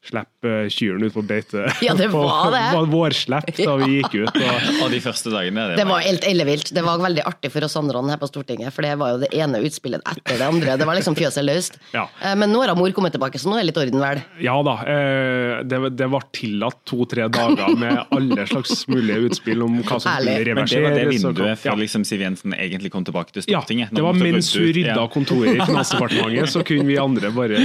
[0.00, 1.66] slippe kyrne ut på beite.
[1.84, 2.62] Ja, det var det.
[2.72, 4.36] var vårslepp da vi gikk ut.
[4.40, 5.66] Og, Og de første dagene?
[5.76, 6.70] Det var helt ellevilt.
[6.72, 9.28] Det var veldig artig for oss andre her på Stortinget, for det var jo det
[9.36, 10.76] ene utspillet etter det andre.
[10.80, 11.76] Det var liksom fjøset løst.
[11.92, 12.06] Ja.
[12.24, 14.22] Eh, Men nå har mor kommet tilbake, så nå er det litt orden, vel.
[14.40, 19.82] ja da, eh, det, det var tillatt to-tre dager med alle slags mulige utspill om
[19.84, 21.12] hva som skulle Men det var det reverseres.
[21.20, 21.76] vinduet før ja.
[21.84, 23.92] liksom Siv Jensen egentlig kom tilbake til Stortinget?
[23.92, 27.60] Ja, det var mens hun rydda kontoret i Finansdepartementet, så kunne vi andre bare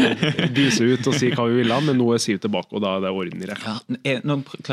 [0.56, 3.06] dyse ut og si hva vi ville, men nå er Siv tilbake, og da er
[3.06, 3.78] det orden i rekka.
[4.02, 4.20] Ja,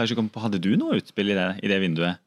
[0.08, 2.22] jeg ikke å Hadde du noe utspill i det, i det vinduet?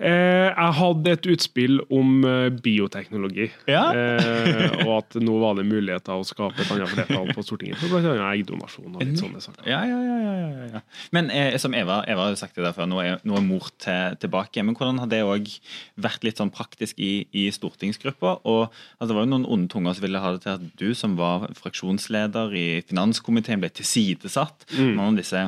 [0.00, 3.82] Eh, jeg hadde et utspill om eh, bioteknologi, Ja.
[3.92, 7.92] eh, og at nå var det muligheter å skape et annet flertall på Stortinget for
[8.00, 8.30] bl.a.
[8.32, 9.68] eggdonasjon og litt sånne saker.
[9.68, 10.16] Ja, ja, ja.
[10.24, 10.82] ja, ja, ja.
[11.14, 14.16] Men som Eva, Eva har sagt det der før, nå er, nå er mor til,
[14.24, 14.64] tilbake.
[14.64, 15.52] Men hvordan har det òg
[16.00, 18.38] vært litt sånn praktisk i, i stortingsgruppa?
[18.48, 20.88] Og altså, Det var jo noen onde tunger som ville ha det til at du
[20.98, 24.66] som var fraksjonsleder i finanskomiteen, ble tilsidesatt.
[24.72, 24.94] Mm.
[24.96, 25.46] Noen av disse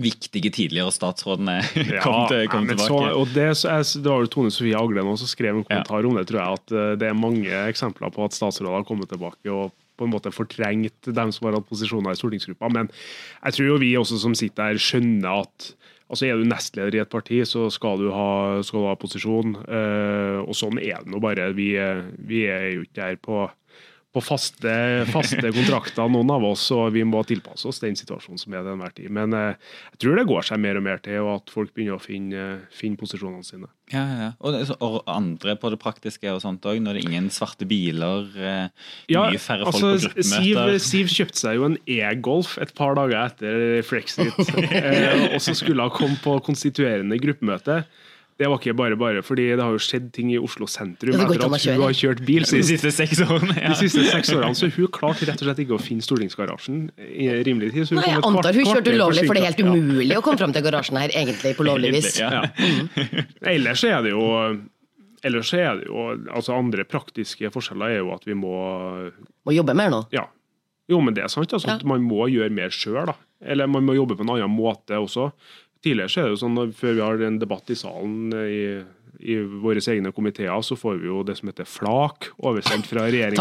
[0.00, 1.58] viktige tidligere statsrådene
[2.04, 2.88] kom, til, kom ja, tilbake.
[2.88, 5.66] Så, og det, så jeg, det var jo Tone Sofie Aglen også som skrev en
[5.66, 8.88] kommentar om det, tror jeg, at eh, det er mange eksempler på at statsråder har
[8.88, 12.70] kommet tilbake og på en måte fortrengt dem som har hatt posisjoner i stortingsgruppa.
[12.72, 15.72] Men jeg tror jo vi også som sitter her, skjønner at
[16.10, 18.30] altså er du nestleder i et parti, så skal du ha,
[18.66, 19.58] skal du ha posisjon.
[19.68, 21.50] eh, og sånn er det nå bare.
[21.54, 21.74] Vi,
[22.26, 23.44] vi er jo ikke her på
[24.10, 24.72] på faste,
[25.12, 28.72] faste kontrakter, noen av oss, og vi må tilpasse oss den situasjonen som er til
[28.74, 29.12] enhver tid.
[29.14, 31.98] Men eh, jeg tror det går seg mer og mer til, og at folk begynner
[31.98, 33.70] å finne, finne posisjonene sine.
[33.90, 34.28] Ja, ja.
[34.46, 38.28] Og, og andre på det praktiske og sånt òg, når det er ingen svarte biler,
[39.10, 40.84] ja, mye færre folk altså, på Siv, gruppemøter.
[40.90, 45.86] Siv kjøpte seg jo en e-golf et par dager etter Frexit, eh, og så skulle
[45.86, 47.82] hun komme på konstituerende gruppemøte.
[48.40, 51.26] Det var ikke bare bare, fordi det har jo skjedd ting i Oslo sentrum Ja,
[51.26, 53.52] etter at hun har kjørt bil De siste seks årene.
[53.68, 57.28] De siste seks årene, så hun klarte rett og slett ikke å finne stortingsgarasjen i
[57.44, 57.84] rimelig tid.
[57.90, 59.60] så hun Nei, kom jeg antar hun kjørte ulovlig, for det er helt.
[59.60, 59.74] Ja.
[59.76, 62.16] umulig å komme fram til garasjen her egentlig på lovlig vis.
[62.22, 62.46] Ja.
[63.52, 64.24] Ellers er det jo
[65.22, 68.54] Ellers er det jo altså Andre praktiske forskjeller er jo at vi må
[69.44, 70.04] Må jobbe mer nå.
[70.16, 70.24] Ja.
[70.90, 71.52] Jo, men det er sant.
[71.52, 71.74] Altså, Ja.
[71.76, 73.12] at Man må gjøre mer sjøl.
[73.44, 75.28] Eller man må jobbe på en annen måte også.
[75.84, 78.50] Tidligere så er det jo sånn at før vi har en debatt i salen eh,
[78.52, 78.64] i,
[79.32, 83.40] i våre egne komiteer, så får vi jo det som heter flak oversendt fra regjeringa.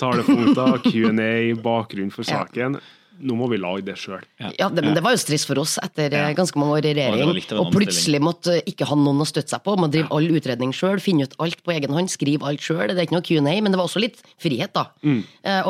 [0.00, 1.32] Talepunkter, Q&A,
[1.64, 2.76] bakgrunn for saken.
[2.80, 2.98] Ja.
[3.22, 4.22] Nå må vi lage det sjøl.
[4.58, 6.32] Ja, det, men det var jo stress for oss etter eh, Ja.
[6.36, 7.30] ganske mange år i regjering.
[7.60, 9.76] Og plutselig måtte ikke ha noen å støtte seg på.
[9.78, 12.88] Må drive all utredning sjøl, finne ut alt på egen hånd, skrive alt sjøl.
[12.90, 15.20] Det er ikke noe Q&A, men det var også litt frihet da, mm.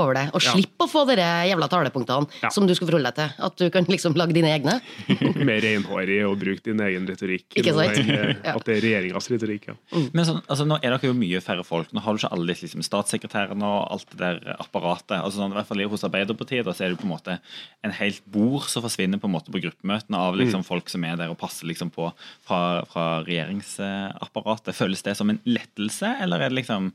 [0.00, 0.24] over det.
[0.32, 0.54] Og Ja.
[0.82, 2.48] å få de jævla talepunktene Ja.
[2.50, 3.44] som du skal forholde deg til.
[3.46, 4.78] At du kan liksom lage dine egne.
[5.48, 7.46] Mer reinhårig og bruke din egen retorikk.
[7.54, 8.00] Ikke sant?
[8.08, 9.68] eh, At det er regjeringas retorikk.
[9.72, 9.76] Ja.
[10.12, 11.92] Men sånn, altså, nå er dere jo mye færre folk.
[11.92, 15.18] Nå har du ikke alle disse liksom, statssekretærene og alt det der apparatet.
[15.20, 17.38] Altså, sånn, I hvert fall Hos Arbeiderpartiet da, så er det på en måte
[17.83, 21.18] en helt bord som forsvinner på en måte på gruppemøtene av liksom, folk som er
[21.20, 22.11] der og passer liksom, på
[22.46, 24.76] fra, fra regjeringsapparatet.
[24.78, 26.92] Føles det som en lettelse, eller er det liksom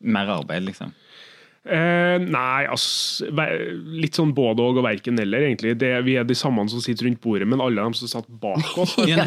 [0.00, 0.94] mer arbeid, liksom?
[1.60, 5.74] Eh, nei, altså Litt sånn både og og verken eller, egentlig.
[5.80, 8.78] Det, vi er de samme som sitter rundt bordet, men alle de som satt bak
[8.80, 8.96] oss.
[9.10, 9.26] Ja,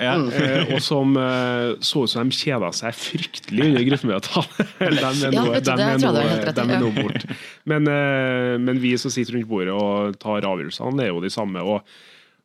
[0.00, 0.14] ja.
[0.18, 4.66] Eh, og som eh, så ut som de kjeda seg fryktelig under gruppemøtene.
[4.80, 6.58] de er nå, vet du, de det er tror jeg nå, du har helt rett
[6.58, 6.80] i, de er ja.
[6.82, 7.28] nå bort.
[7.70, 11.62] Men, eh, men vi som sitter rundt bordet og tar avgjørelsene, er jo de samme.
[11.62, 11.86] og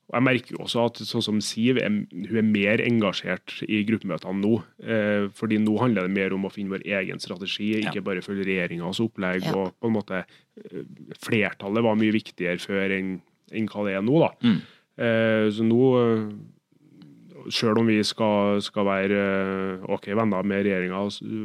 [0.10, 3.84] og jeg merker jo også at sånn som Siv er, hun er mer engasjert i
[3.86, 4.56] gruppemøtene nå.
[4.82, 8.48] Eh, fordi nå handler det mer om å finne vår egen strategi, ikke bare følge
[8.48, 9.46] regjeringas opplegg.
[9.46, 9.54] Ja.
[9.54, 10.82] og på en måte eh,
[11.22, 13.20] Flertallet var mye viktigere før enn,
[13.54, 14.24] enn hva det er nå.
[14.26, 14.32] da.
[14.42, 14.58] Mm.
[15.06, 15.84] Eh, så nå
[17.54, 21.02] Sjøl om vi skal, skal være eh, ok venner med regjeringa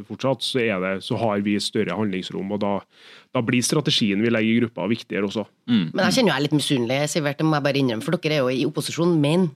[0.07, 2.51] fortsatt, så, er det, så har vi større handlingsrom.
[2.55, 2.73] og Da,
[3.35, 5.45] da blir strategien vi legger i gruppa, viktigere også.
[5.69, 5.85] Mm.
[5.93, 8.05] Men jeg kjenner jo jeg litt misunnelig, Sivert, det må jeg bare innrømme.
[8.05, 9.49] For dere er jo i opposisjon, men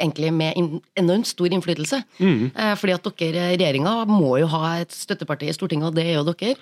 [0.00, 2.00] egentlig med en enormt stor innflytelse.
[2.22, 2.48] Mm.
[2.80, 6.24] Fordi at dere, regjeringa, må jo ha et støtteparti i Stortinget, og det er jo
[6.32, 6.56] dere.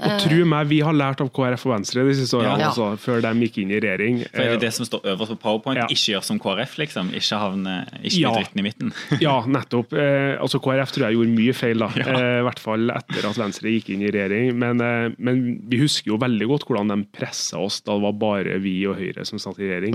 [0.00, 2.70] Og tro meg, vi har lært av KrF og Venstre de siste årene, Ja.
[2.70, 4.22] altså, før de gikk inn i regjering.
[4.32, 5.76] For er det det som står øverst på PowerPoint?
[5.78, 5.86] Ja.
[5.86, 7.12] Ikke gjør som KrF, liksom?
[7.14, 8.32] Ikke havne ikke Ja.
[8.34, 8.92] dritten i midten?
[9.20, 9.92] Ja, nettopp.
[9.92, 11.86] Eh, altså KrF tror jeg gjorde mye feil, da.
[11.94, 14.54] Eh, I hvert fall etter at Venstre gikk inn i regjering.
[14.58, 18.12] Men, eh, men vi husker jo veldig godt hvordan de pressa oss da det var
[18.12, 19.94] bare vi og Høyre som satt i regjering.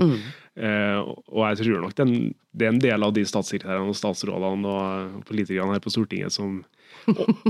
[0.56, 0.98] Eh,
[1.30, 5.24] og jeg tror nok den, det er en del av de statssekretærene og statsrådene og
[5.28, 6.64] politikerne her på Stortinget som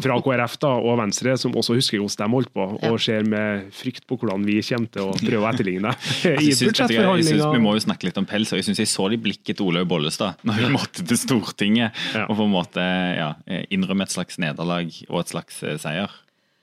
[0.03, 3.69] fra KrF da, og Venstre, som også husker hvordan de holdt på, og ser med
[3.77, 7.75] frykt på hvordan vi kommer til å prøve å etterligne det i synes Vi må
[7.77, 9.91] jo snakke litt om pels, og jeg syns jeg så det i blikket til Olaug
[9.91, 12.25] Bollestad når hun måtte til Stortinget Ja.
[12.31, 12.85] og på en måte
[13.19, 13.33] ja,
[13.75, 16.11] innrømme et slags nederlag og et slags eh, seier.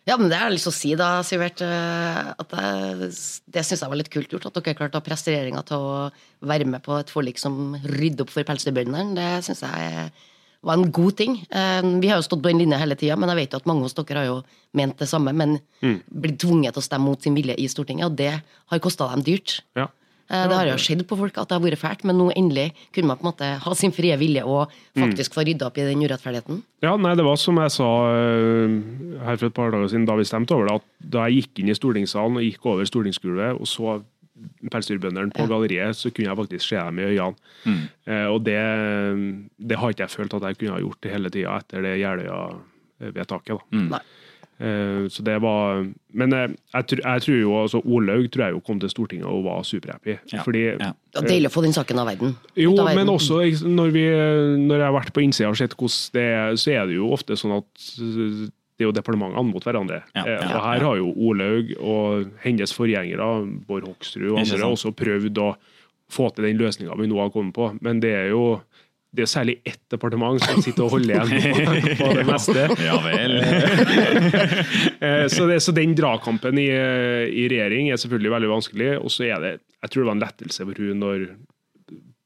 [0.06, 1.62] Ja, men det har jeg lyst til å si, da, Sivert.
[1.66, 3.08] eh, At det,
[3.56, 4.46] det syns jeg var litt kult gjort.
[4.52, 5.96] At dere klarte å presse regjeringa til å
[6.46, 9.16] være med på et forlik som rydder opp for pelsdyrbøndene.
[9.18, 10.12] Det syns jeg
[10.66, 11.36] var en god ting.
[11.50, 13.68] Eh, Vi har jo stått på en linje hele tida, men jeg vet jo at
[13.70, 14.40] mange hos dere har jo
[14.76, 15.60] ment det samme, men
[16.12, 19.22] blitt tvunget til å stemme mot sin vilje i Stortinget, og det har kosta dem
[19.24, 19.62] dyrt.
[19.78, 19.88] Ja.
[20.28, 22.74] Eh, Det har jo skjedd på folk at det har vært fælt, men nå endelig
[22.92, 25.86] kunne man på en måte ha sin frie vilje og faktisk få rydda opp i
[25.86, 26.64] den urettferdigheten.
[26.82, 28.82] Ja, nei, Det var som jeg sa øh,
[29.24, 31.60] her for et par dager siden da vi stemte over det, at da jeg gikk
[31.62, 34.02] inn i stortingssalen og gikk over stortingsgulvet og så
[34.72, 35.48] pelsdyrbøndene på Ja.
[35.48, 37.36] galleriet, så kunne jeg faktisk se dem i øynene.
[38.08, 38.60] Eh, og det,
[39.70, 43.60] det har ikke jeg følt at jeg kunne ha gjort hele tida etter det Jeløya-vedtaket.
[43.90, 44.00] da.
[44.58, 48.54] Eh, Så det var Men eh, jeg, tr- jeg tror jo altså Olaug tror jeg
[48.56, 50.18] jo kom til Stortinget og var superhappy.
[50.32, 50.94] Ja, Fordi ja.
[51.12, 52.36] Det var deilig å få den saken av verden.
[52.56, 52.96] jo, av verden.
[53.06, 54.06] men også når, vi,
[54.68, 57.12] når jeg har vært på innsida og sett hvordan det er, så er det jo
[57.12, 60.02] ofte sånn at det er jo departementene mot hverandre.
[60.16, 63.28] Ja, ja, ja, og her har jo Olaug og hennes forgjengere,
[63.68, 65.54] Bård Hoksrud og andre, også prøvd å
[66.12, 67.70] få til den løsninga vi nå har kommet på.
[67.82, 68.60] Men det er jo
[69.16, 72.66] det er særlig ett departement som sitter og holder igjen på, det meste.
[72.84, 73.38] Ja vel.
[75.06, 78.90] Eh, Så, det, så den dragkampen i, i regjering er selvfølgelig veldig vanskelig.
[79.00, 79.54] Og så er det
[79.86, 81.26] Jeg tror det var en lettelse for hun når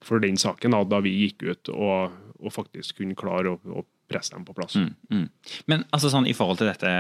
[0.06, 4.34] for den saken da, da vi gikk ut og, og faktisk kunne klare å presse
[4.34, 4.76] dem på plass.
[4.80, 5.26] Mm, mm.
[5.72, 6.92] Men altså sånn i forhold til dette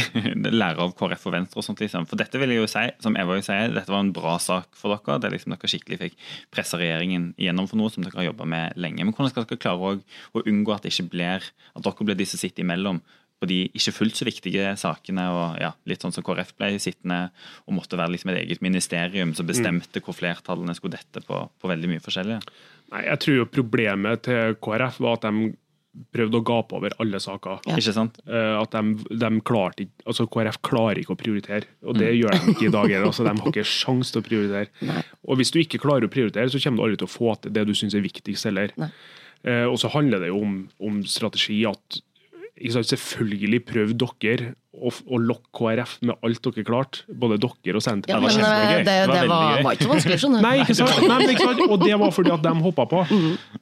[0.60, 2.08] lære av KrF og Venstre og sånt, liksom.
[2.10, 4.68] For dette vil jeg jo si, som Eva jo sier, dette var en bra sak
[4.78, 5.20] for dere.
[5.20, 6.18] Det er liksom Dere skikkelig fikk
[6.54, 9.02] pressa regjeringen gjennom for noe som dere har jobba med lenge.
[9.04, 9.96] Men hvordan skal dere klare å,
[10.36, 13.00] å unngå at blir at dere blir de som sitter imellom
[13.40, 17.30] på de ikke fullt så viktige sakene, og ja, litt sånn som KrF ble sittende
[17.64, 21.70] og måtte være liksom et eget ministerium som bestemte hvor flertallene skulle dette på, på
[21.70, 22.36] veldig mye forskjellig?
[22.92, 25.52] Nei, jeg tror jo problemet til KrF var at de
[26.14, 27.60] prøvde å gape over alle saker.
[27.66, 27.76] Ja.
[27.80, 28.20] Ikke sant?
[28.28, 32.36] Eh, At de, de klarte ikke, altså KrF klarer ikke å prioritere, og det gjør
[32.36, 33.08] de ikke i dag heller.
[33.10, 35.02] Altså, de har ikke sjans til å prioritere.
[35.26, 37.56] Og hvis du ikke klarer å prioritere, så kommer du aldri til å få til
[37.56, 38.74] det du syns er viktigst heller.
[38.80, 38.90] Nei.
[39.40, 41.62] Eh, og så handler det jo om, om strategi.
[41.68, 42.00] at
[42.60, 47.80] ikke sant, Selvfølgelig prøv dere å, å lokke KrF med alt dere klarte, både dere
[47.80, 48.12] og Senter.
[48.12, 50.44] Ja, men det, var, det, Det var det var, var ikke så vanskelig, skjønner.
[50.44, 51.02] Nei, ikke sant?
[51.12, 51.64] Nei, ikke sant?
[51.66, 53.02] Og det var fordi at de hoppa på.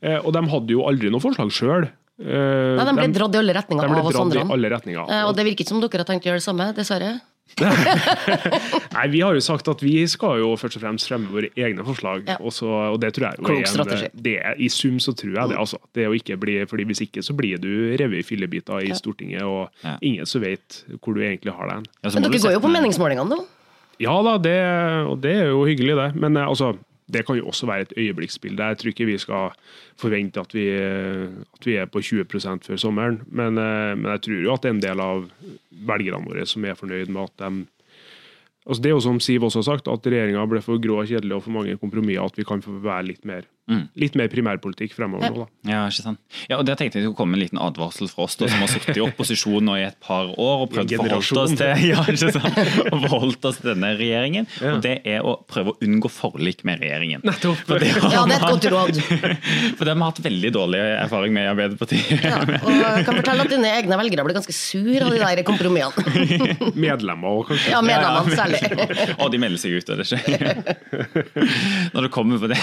[0.03, 1.89] Eh, og de hadde jo aldri noe forslag sjøl.
[2.19, 4.43] Nei, de ble dratt i alle retninger av oss andre.
[4.51, 5.05] alle retninger.
[5.09, 7.21] Eh, Og det virker ikke som dere har tenkt å gjøre det samme, dessverre.
[8.95, 11.85] Nei, Vi har jo sagt at vi skal jo først og fremst fremme våre egne
[11.87, 12.27] forslag.
[12.29, 12.37] Ja.
[12.45, 14.09] Også, og det tror jeg Klok er en- strategi.
[14.15, 15.57] Det er, I sum så tror jeg det.
[15.59, 15.79] altså.
[15.95, 19.43] Det å ikke bli, fordi Hvis ikke så blir du revet i fillebiter i Stortinget,
[19.43, 19.97] og Ja.
[20.03, 21.85] ingen som vet hvor du egentlig har den.
[22.05, 23.45] Ja, Men dere går jo på meningsmålingene nå.
[24.01, 24.59] Ja da, det,
[25.09, 26.15] og det er jo hyggelig, det.
[26.21, 26.77] Men eh, altså,
[27.09, 28.63] det kan jo også være et øyeblikksbilde.
[28.63, 29.55] Jeg tror ikke vi skal
[29.97, 33.23] forvente at vi, at vi er på 20% før sommeren.
[33.27, 35.27] Men, eh, men jeg tror jo at det er en del av
[35.71, 37.67] velgerne våre som er fornøyd med at de
[38.69, 41.09] altså Det er jo som Siv også har sagt, at regjeringa ble for grå og
[41.09, 42.21] kjedelig og for mange kompromisser.
[42.21, 43.83] At vi kan få være litt mer, Mm.
[44.01, 45.45] litt mer primærpolitikk fremover nå.
[45.45, 45.71] da.
[45.71, 46.21] Ja, ikke sant?
[46.49, 48.63] Ja, og Der tenkte jeg det skulle komme en liten advarsel fra oss da, som
[48.65, 51.83] har sittet i opposisjon nå i et par år og prøvd å forholde oss til,
[51.91, 52.59] ja, ikke sant?
[52.89, 54.49] Og forholdt oss til denne regjeringen.
[54.73, 57.21] Og det er å prøve å unngå forlik med regjeringen.
[57.69, 59.03] For det har, Ja, det er et godt råd.
[59.77, 62.25] for det har vi hatt veldig dårlig erfaring med i Arbeiderpartiet.
[62.25, 65.45] Ja, og jeg kan fortelle at dine egne velgere ble ganske sur av de der
[65.45, 66.73] kompromissene.
[66.89, 67.75] Medlemmer òg, kanskje.
[67.77, 68.63] Ja, medlemmene særlig.
[69.23, 70.55] Og de melder seg ut av det ikke.
[71.95, 72.59] Når det kommer på det.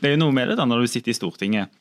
[0.00, 1.80] Det er jo noe med det da, når du sitter i Stortinget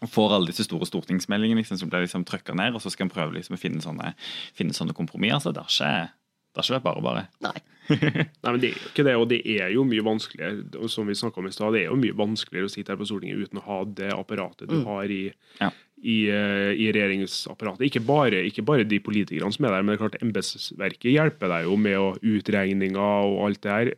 [0.00, 3.04] og får alle disse store stortingsmeldingene liksom, som blir liksom trykka ned, og så skal
[3.04, 4.14] en prøve liksom, å finne sånne,
[4.56, 5.42] finne sånne kompromisser.
[5.44, 6.14] Så det har ikke,
[6.54, 7.24] det har ikke vært bare bare.
[7.44, 7.58] Nei.
[7.90, 11.16] Nei, men Det er jo ikke det, og det er jo mye vanskeligere som vi
[11.18, 13.60] snakket om i sted, det er jo mye vanskeligere å sitte her på Stortinget uten
[13.60, 15.20] å ha det apparatet du har i,
[15.60, 15.68] Ja.
[16.00, 17.84] i, eh, i regjeringsapparatet.
[17.90, 21.52] Ikke bare, ikke bare de politikerne som er der, men det er klart embetsverket hjelper
[21.52, 22.96] deg jo med å utregninger
[23.28, 23.92] og alt det her.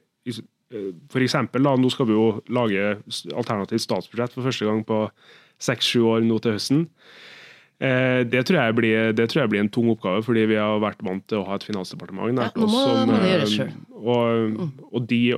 [1.13, 2.97] For eksempel, da, nå skal vi jo lage
[3.37, 5.11] alternativt statsbudsjett for første gang på
[5.63, 6.87] seks-sju år nå til høsten.
[7.83, 10.79] Eh, Det tror, jeg blir, det tror jeg blir en tung oppgave, fordi vi har
[10.81, 12.73] vært vant til å ha et finansdepartement nært Ja, oss.
[12.73, 15.35] må- som, eh, og, og de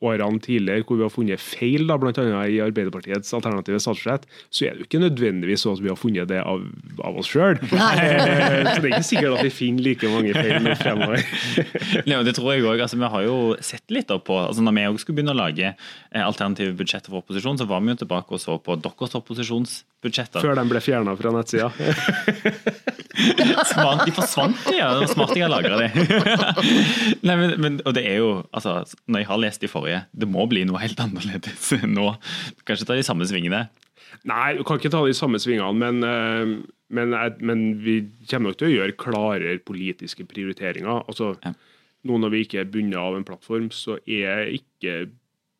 [0.00, 4.66] årene tidligere hvor vi har funnet feil, da, blant annet i Arbeiderpartiets alternative statsbudsjett, så
[4.66, 6.64] er det jo ikke nødvendigvis sånn at vi har funnet det av,
[7.04, 7.60] av oss sjøl.
[7.70, 11.24] Så det er ikke sikkert at vi finner like mange feil nå fremover.
[12.08, 12.84] Nei, det tror jeg også.
[12.86, 15.40] Altså, vi har jo sett litt opp på altså, Når vi også skulle begynne å
[15.40, 19.18] lage eh, alternative budsjetter for opposisjon, så var vi jo tilbake og så på deres
[19.20, 20.44] opposisjonsbudsjetter.
[20.44, 21.70] Før de ble fjerna fra nettsida.
[23.72, 24.90] Smart, de forsvant, ja.
[24.94, 25.88] Det var smart jeg har lagra de.
[27.26, 28.78] Nei, men, men, og det er jo, altså,
[29.10, 32.10] når jeg har lest de forrige, det må bli noe helt annerledes nå.
[32.56, 33.64] Du kan ikke ta de samme svingene.
[34.28, 36.54] Nei, du kan ikke ta de samme svingene, men, eh,
[36.96, 41.04] men, men vi kommer nok til å gjøre klarere politiske prioriteringer.
[41.06, 41.56] Altså, Ja.
[42.08, 45.10] Nå når vi ikke er bundet av en plattform, så er ikke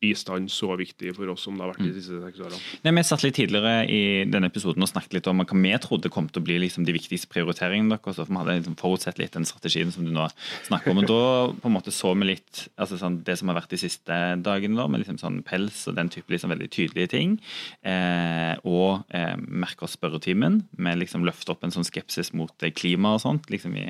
[0.01, 2.59] bistand så viktig for oss som det har vært de siste seks årene.
[2.85, 6.11] Nei, Vi satt litt tidligere i denne episoden og snakket litt om hva vi trodde
[6.13, 8.17] kom til å bli liksom, de viktigste prioriteringene deres.
[8.17, 10.27] for Vi hadde liksom forutsett litt den strategien som du nå
[10.67, 11.03] snakker om.
[11.03, 11.21] og Da
[11.61, 14.79] på en måte så vi litt altså, sånn, det som har vært de siste dagene,
[14.79, 17.37] da, med liksom, sånn pels og den type liksom, veldig tydelige ting.
[17.85, 22.73] Eh, og eh, merker oss spørretimen med liksom løfter opp en sånn skepsis mot eh,
[22.73, 23.49] klima og sånt.
[23.53, 23.85] liksom i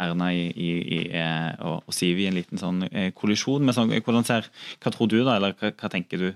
[0.00, 3.64] Erna i, i, i, eh, og, og Siv i en liten sånn eh, kollisjon.
[3.66, 4.48] med sånn, hvordan ser,
[4.80, 6.28] Hva tror du, da, eller hva, hva tenker du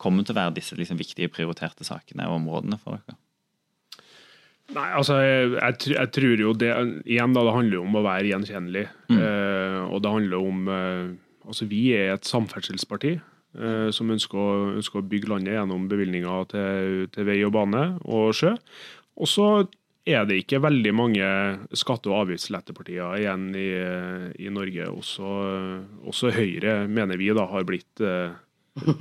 [0.00, 3.18] kommer til å være disse liksom, viktige prioriterte sakene og områdene for dere?
[4.70, 6.70] Nei, altså, jeg, jeg, jeg tror jo det
[7.02, 8.84] Igjen, da, det handler jo om å være gjenkjennelig.
[9.10, 11.10] Eh, og det handler om eh,
[11.50, 16.44] Altså, vi er et samferdselsparti eh, som ønsker å, ønsker å bygge landet gjennom bevilgninger
[16.52, 18.52] til, til vei og bane og sjø.
[19.18, 19.46] Og så
[20.08, 21.30] er det ikke veldig mange
[21.76, 23.70] skatte- og avgiftslettepartier igjen i,
[24.46, 24.86] i Norge.
[24.92, 25.32] Også,
[26.08, 28.36] også Høyre, mener vi, da, har blitt eh,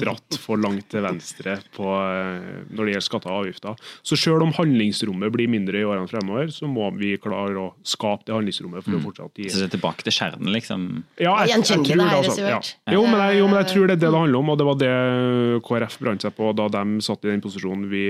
[0.01, 3.83] dratt for langt til venstre på, eh, når det gjelder skatter og avgifter.
[4.03, 8.25] Så selv om handlingsrommet blir mindre i årene fremover, så må vi klare å skape
[8.27, 10.87] det handlingsrommet for å fortsatt gi Så det er tilbake til kjernen, liksom?
[11.21, 12.59] ja, jeg, jeg jeg tror det altså, ja.
[12.95, 14.67] Jo, men jeg, jo, men jeg tror det er det det handler om, og det
[14.69, 14.91] var det
[15.69, 18.03] KrF brant seg på da de satt i den posisjonen vi,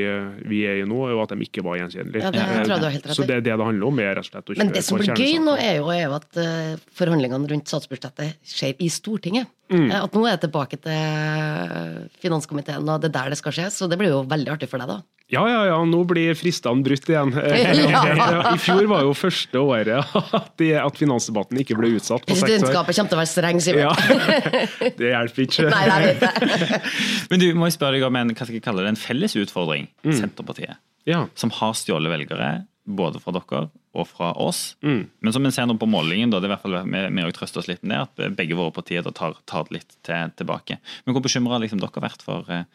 [0.50, 2.34] vi er i nå, og at de ikke var gjenkjennelige.
[2.40, 3.14] Ja.
[3.14, 5.00] Så det er det det handler om, er rett og slett å Men det som
[5.00, 9.52] blir gøy nå, er jo, er jo at eh, forhandlingene rundt statsbudsjettet skjer i Stortinget.
[9.70, 9.88] Mm.
[9.92, 13.70] Eh, At nå er jeg tilbake til finanskomiteen, og det er der det skal skje.
[13.74, 15.00] Så det blir jo veldig artig for deg, da.
[15.30, 17.36] Ja, ja, ja, nå blir fristene brutt igjen.
[17.90, 18.54] Ja.
[18.54, 22.34] I fjor var jo første året at, finansdebatten ikke ble utsatt på.
[22.34, 24.02] Presidentskapet kommer til å være streng, Sivert.
[24.10, 25.68] Ja, det hjelper ikke.
[25.70, 26.82] Nei, det er ikke.
[27.30, 29.38] Men du, må jeg spørre deg om en, hva skal jeg kalle det, en felles
[29.38, 29.90] utfordring.
[30.10, 30.82] Senterpartiet.
[31.10, 31.24] Ja.
[31.40, 32.50] Som har stjålet velgere,
[32.90, 33.62] både fra dere
[33.98, 34.76] og fra oss.
[34.86, 35.04] Mm.
[35.22, 37.36] Men som vi ser nå på målingen, da, det er i hvert fall vi, vi
[37.36, 40.80] trøster oss litt med at begge våre partier da tar, tar litt til, tilbake.
[41.06, 42.68] Men hvor bekymra liksom dere har vært for eh,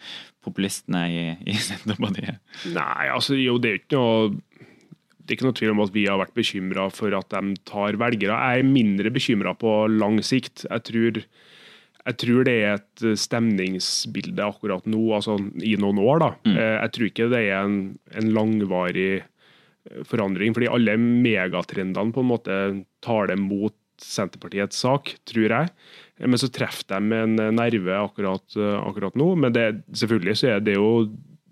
[0.44, 2.42] populistene i, i Senterpartiet?
[2.74, 4.64] Nei, altså jo, det er jo ikke noe
[5.24, 7.96] det er ikke noe tvil om at vi har vært bekymra for at de tar
[8.00, 8.36] velgere.
[8.36, 10.66] Jeg er mindre bekymra på lang sikt.
[10.68, 11.20] Jeg tror,
[12.04, 16.20] jeg tror, det er et stemningsbilde akkurat nå, altså i noen år.
[16.20, 16.28] da.
[16.44, 16.58] Mm.
[16.60, 17.78] Jeg tror ikke det er en,
[18.12, 19.24] en, langvarig
[20.08, 22.58] forandring, fordi alle megatrendene på en måte
[23.04, 25.70] tar det mot Senterpartiets sak, tror jeg.
[26.18, 29.28] Men så treffer de en nerve akkurat, akkurat nå.
[29.38, 30.88] Men det, selvfølgelig så er det jo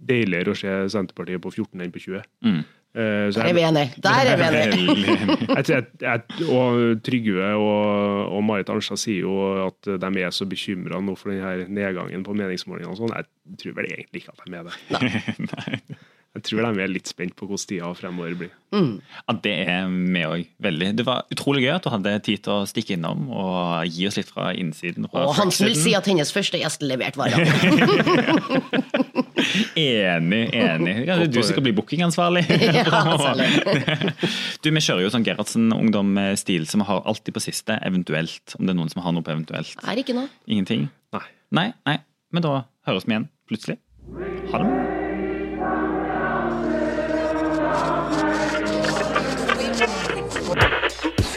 [0.03, 2.25] deiligere å se Senterpartiet på 14 enn på 20.
[2.47, 2.63] Mm.
[2.93, 4.01] Uh, Der er vi enige.
[4.05, 5.13] Der er vi enige.
[6.59, 7.87] og Trygve og,
[8.37, 12.37] og Marit Arnstad sier jo at de er så bekymra nå for denne nedgangen på
[12.37, 12.93] meningsmålingene.
[12.93, 13.15] og sånn.
[13.17, 14.77] Jeg tror vel egentlig ikke at de er det.
[15.53, 16.01] Nei.
[16.33, 18.53] Jeg tror de er litt spent på hvordan tida fremover blir.
[18.73, 19.03] Mm.
[19.05, 20.47] Ja, Det er vi òg.
[20.65, 20.87] Veldig.
[20.97, 24.17] Det var utrolig gøy at du hadde tid til å stikke innom og gi oss
[24.17, 25.05] litt fra innsiden.
[25.13, 27.37] Fra og Hansen vil si at hennes første gjest leverte varer.
[29.77, 30.95] enig, enig.
[31.35, 32.47] Du skal bli bookingansvarlig.
[34.65, 38.57] du, Vi kjører jo sånn Gerhardsen ungdom-stil, så vi har alltid på siste eventuelt.
[38.57, 39.77] Om det er noen som har noe på eventuelt.
[39.85, 40.33] Er ikke noe.
[40.49, 40.89] Ingenting?
[41.13, 41.27] Nei.
[41.53, 42.01] Nei, nei.
[42.33, 42.57] Men da
[42.89, 43.77] høres vi igjen plutselig.
[44.49, 44.92] Ha det.